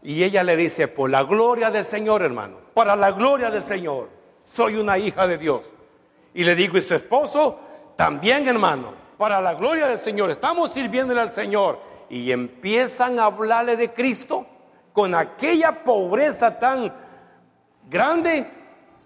Y 0.03 0.23
ella 0.23 0.43
le 0.43 0.55
dice, 0.55 0.87
por 0.87 1.09
la 1.09 1.23
gloria 1.23 1.71
del 1.71 1.83
Señor, 1.83 2.21
hermano, 2.21 2.57
para 2.75 2.95
la 2.95 3.09
gloria 3.09 3.49
del 3.49 3.63
Señor, 3.63 4.07
soy 4.45 4.75
una 4.75 4.99
hija 4.99 5.27
de 5.27 5.39
Dios. 5.39 5.73
Y 6.35 6.43
le 6.43 6.53
digo, 6.53 6.77
¿y 6.77 6.83
su 6.83 6.93
esposo? 6.93 7.59
También, 7.95 8.47
hermano, 8.47 8.93
para 9.17 9.41
la 9.41 9.55
gloria 9.55 9.87
del 9.87 9.97
Señor, 9.97 10.29
estamos 10.29 10.73
sirviéndole 10.73 11.21
al 11.21 11.33
Señor. 11.33 11.79
Y 12.07 12.31
empiezan 12.31 13.17
a 13.17 13.25
hablarle 13.25 13.75
de 13.77 13.91
Cristo 13.91 14.45
con 14.93 15.15
aquella 15.15 15.83
pobreza 15.83 16.59
tan 16.59 16.93
grande 17.89 18.45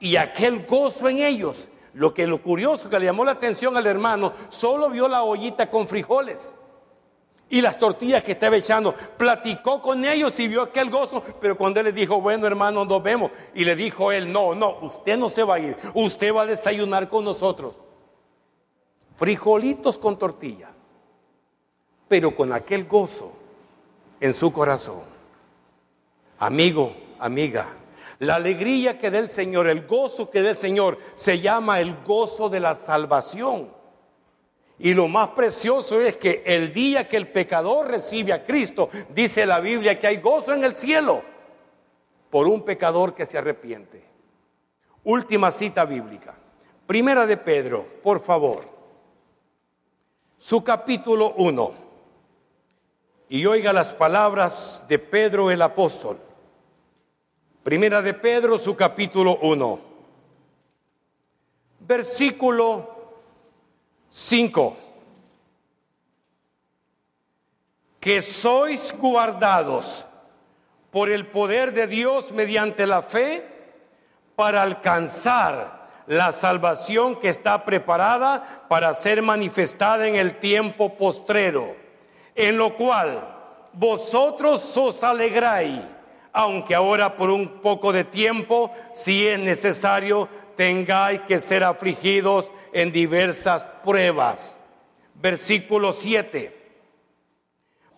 y 0.02 0.18
aquel 0.18 0.66
gozo 0.66 1.08
en 1.08 1.20
ellos. 1.20 1.70
Lo 1.94 2.14
que 2.14 2.26
lo 2.26 2.42
curioso 2.42 2.90
que 2.90 3.00
le 3.00 3.06
llamó 3.06 3.26
la 3.26 3.32
atención 3.32 3.76
al 3.76 3.86
hermano, 3.86 4.34
solo 4.50 4.90
vio 4.90 5.08
la 5.08 5.24
ollita 5.24 5.70
con 5.70 5.88
frijoles 5.88 6.52
y 7.52 7.60
las 7.62 7.78
tortillas 7.78 8.24
que 8.24 8.32
estaba 8.32 8.56
echando. 8.56 8.96
Platicó 8.96 9.82
con 9.82 10.04
ellos 10.06 10.40
y 10.40 10.48
vio 10.48 10.64
aquel 10.64 10.90
gozo, 10.90 11.22
pero 11.40 11.56
cuando 11.56 11.82
él 11.82 11.88
le 11.88 11.92
dijo, 11.92 12.20
bueno 12.20 12.48
hermano, 12.48 12.86
nos 12.86 13.04
vemos, 13.04 13.30
y 13.54 13.66
le 13.66 13.76
dijo 13.76 14.12
él, 14.12 14.32
no, 14.32 14.56
no, 14.56 14.78
usted 14.82 15.18
no 15.18 15.30
se 15.30 15.44
va 15.44 15.56
a 15.56 15.60
ir, 15.60 15.78
usted 15.94 16.34
va 16.34 16.44
a 16.44 16.46
desayunar 16.48 17.08
con 17.08 17.26
nosotros. 17.26 17.76
Frijolitos 19.18 20.00
con 20.00 20.18
tortilla, 20.18 20.70
pero 22.08 22.36
con 22.36 22.54
aquel 22.54 22.86
gozo 22.88 23.34
en 24.20 24.34
su 24.34 24.52
corazón. 24.52 25.04
Amigo, 26.40 26.96
amiga, 27.20 27.68
la 28.22 28.36
alegría 28.36 29.00
que 29.00 29.10
da 29.10 29.18
el 29.18 29.30
Señor, 29.30 29.68
el 29.68 29.88
gozo 29.88 30.30
que 30.30 30.44
da 30.44 30.52
el 30.52 30.56
Señor, 30.56 31.00
se 31.16 31.40
llama 31.40 31.80
el 31.80 32.04
gozo 32.04 32.50
de 32.50 32.60
la 32.60 32.76
salvación. 32.76 33.74
Y 34.78 34.94
lo 34.94 35.08
más 35.08 35.30
precioso 35.30 36.00
es 36.00 36.18
que 36.18 36.44
el 36.46 36.72
día 36.72 37.08
que 37.08 37.18
el 37.18 37.30
pecador 37.30 37.88
recibe 37.88 38.32
a 38.32 38.44
Cristo, 38.44 38.90
dice 39.10 39.44
la 39.48 39.60
Biblia 39.60 39.98
que 39.98 40.06
hay 40.06 40.18
gozo 40.18 40.54
en 40.54 40.64
el 40.64 40.78
cielo 40.78 41.24
por 42.30 42.48
un 42.48 42.62
pecador 42.62 43.16
que 43.16 43.26
se 43.26 43.40
arrepiente. 43.40 44.06
Última 45.04 45.52
cita 45.52 45.84
bíblica. 45.86 46.36
Primera 46.86 47.26
de 47.26 47.38
Pedro, 47.38 47.88
por 48.04 48.20
favor. 48.20 48.70
Su 50.38 50.64
capítulo 50.64 51.34
1. 51.38 51.72
Y 53.30 53.48
oiga 53.48 53.74
las 53.74 53.94
palabras 53.94 54.84
de 54.88 55.00
Pedro 55.00 55.50
el 55.50 55.64
apóstol. 55.64 56.20
Primera 57.64 58.02
de 58.02 58.16
Pedro, 58.16 58.58
su 58.58 58.76
capítulo 58.76 59.38
1. 59.40 59.80
Versículo 61.82 63.14
5. 64.10 64.78
Que 68.00 68.24
sois 68.24 68.92
guardados 68.98 70.08
por 70.90 71.12
el 71.12 71.28
poder 71.28 71.72
de 71.72 71.86
Dios 71.86 72.32
mediante 72.32 72.88
la 72.88 73.04
fe 73.04 73.48
para 74.36 74.64
alcanzar 74.64 75.88
la 76.08 76.32
salvación 76.32 77.20
que 77.20 77.30
está 77.30 77.64
preparada 77.64 78.66
para 78.70 78.92
ser 78.96 79.22
manifestada 79.22 80.08
en 80.08 80.16
el 80.16 80.40
tiempo 80.40 80.98
postrero, 80.98 81.76
en 82.34 82.58
lo 82.58 82.76
cual 82.76 83.68
vosotros 83.74 84.76
os 84.76 85.04
alegráis, 85.04 85.82
aunque 86.34 86.76
ahora 86.76 87.16
por 87.16 87.30
un 87.30 87.60
poco 87.62 87.92
de 87.92 88.04
tiempo, 88.04 88.72
si 88.94 89.28
es 89.28 89.40
necesario, 89.40 90.30
tengáis 90.56 91.22
que 91.22 91.42
ser 91.42 91.64
afligidos 91.64 92.52
en 92.74 92.92
diversas 92.92 93.64
pruebas. 93.84 94.58
Versículo 95.16 95.94
7. 95.94 96.58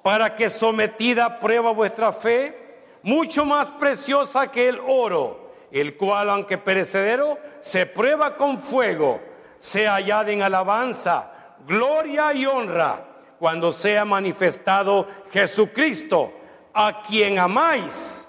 Para 0.01 0.35
que 0.35 0.49
sometida 0.49 1.25
a 1.25 1.39
prueba 1.39 1.71
vuestra 1.71 2.11
fe, 2.11 2.63
mucho 3.03 3.45
más 3.45 3.67
preciosa 3.67 4.51
que 4.51 4.67
el 4.67 4.79
oro, 4.79 5.53
el 5.71 5.95
cual, 5.95 6.29
aunque 6.29 6.57
perecedero, 6.57 7.37
se 7.61 7.85
prueba 7.85 8.35
con 8.35 8.59
fuego, 8.59 9.21
sea 9.59 9.93
hallada 9.95 10.31
en 10.31 10.41
alabanza, 10.41 11.31
gloria 11.65 12.33
y 12.33 12.45
honra 12.45 13.05
cuando 13.39 13.73
sea 13.73 14.05
manifestado 14.05 15.07
Jesucristo, 15.31 16.33
a 16.73 17.01
quien 17.01 17.39
amáis, 17.39 18.27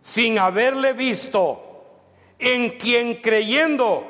sin 0.00 0.38
haberle 0.38 0.92
visto, 0.92 1.60
en 2.38 2.78
quien 2.78 3.20
creyendo, 3.20 4.06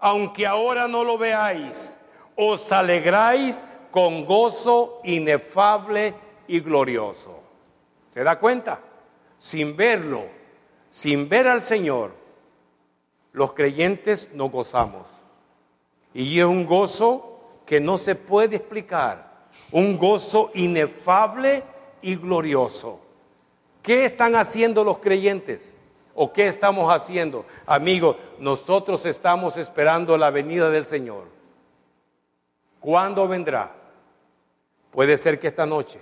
aunque 0.00 0.46
ahora 0.46 0.88
no 0.88 1.04
lo 1.04 1.18
veáis, 1.18 1.96
os 2.36 2.70
alegráis 2.72 3.62
con 3.90 4.24
gozo 4.24 5.00
inefable 5.04 6.14
y 6.46 6.60
glorioso. 6.60 7.40
¿Se 8.10 8.22
da 8.22 8.38
cuenta? 8.38 8.80
Sin 9.38 9.76
verlo, 9.76 10.24
sin 10.90 11.28
ver 11.28 11.48
al 11.48 11.62
Señor, 11.64 12.14
los 13.32 13.52
creyentes 13.52 14.28
nos 14.32 14.50
gozamos. 14.50 15.08
Y 16.12 16.38
es 16.38 16.44
un 16.44 16.64
gozo 16.64 17.40
que 17.66 17.80
no 17.80 17.98
se 17.98 18.14
puede 18.14 18.56
explicar, 18.56 19.48
un 19.72 19.98
gozo 19.98 20.50
inefable 20.54 21.64
y 22.04 22.16
glorioso. 22.16 23.00
¿Qué 23.82 24.04
están 24.04 24.36
haciendo 24.36 24.84
los 24.84 24.98
creyentes? 24.98 25.72
¿O 26.14 26.32
qué 26.32 26.48
estamos 26.48 26.92
haciendo? 26.94 27.46
Amigos, 27.64 28.16
nosotros 28.38 29.06
estamos 29.06 29.56
esperando 29.56 30.18
la 30.18 30.30
venida 30.30 30.68
del 30.68 30.84
Señor. 30.84 31.24
¿Cuándo 32.78 33.26
vendrá? 33.26 33.74
Puede 34.90 35.16
ser 35.16 35.38
que 35.38 35.48
esta 35.48 35.64
noche 35.64 35.98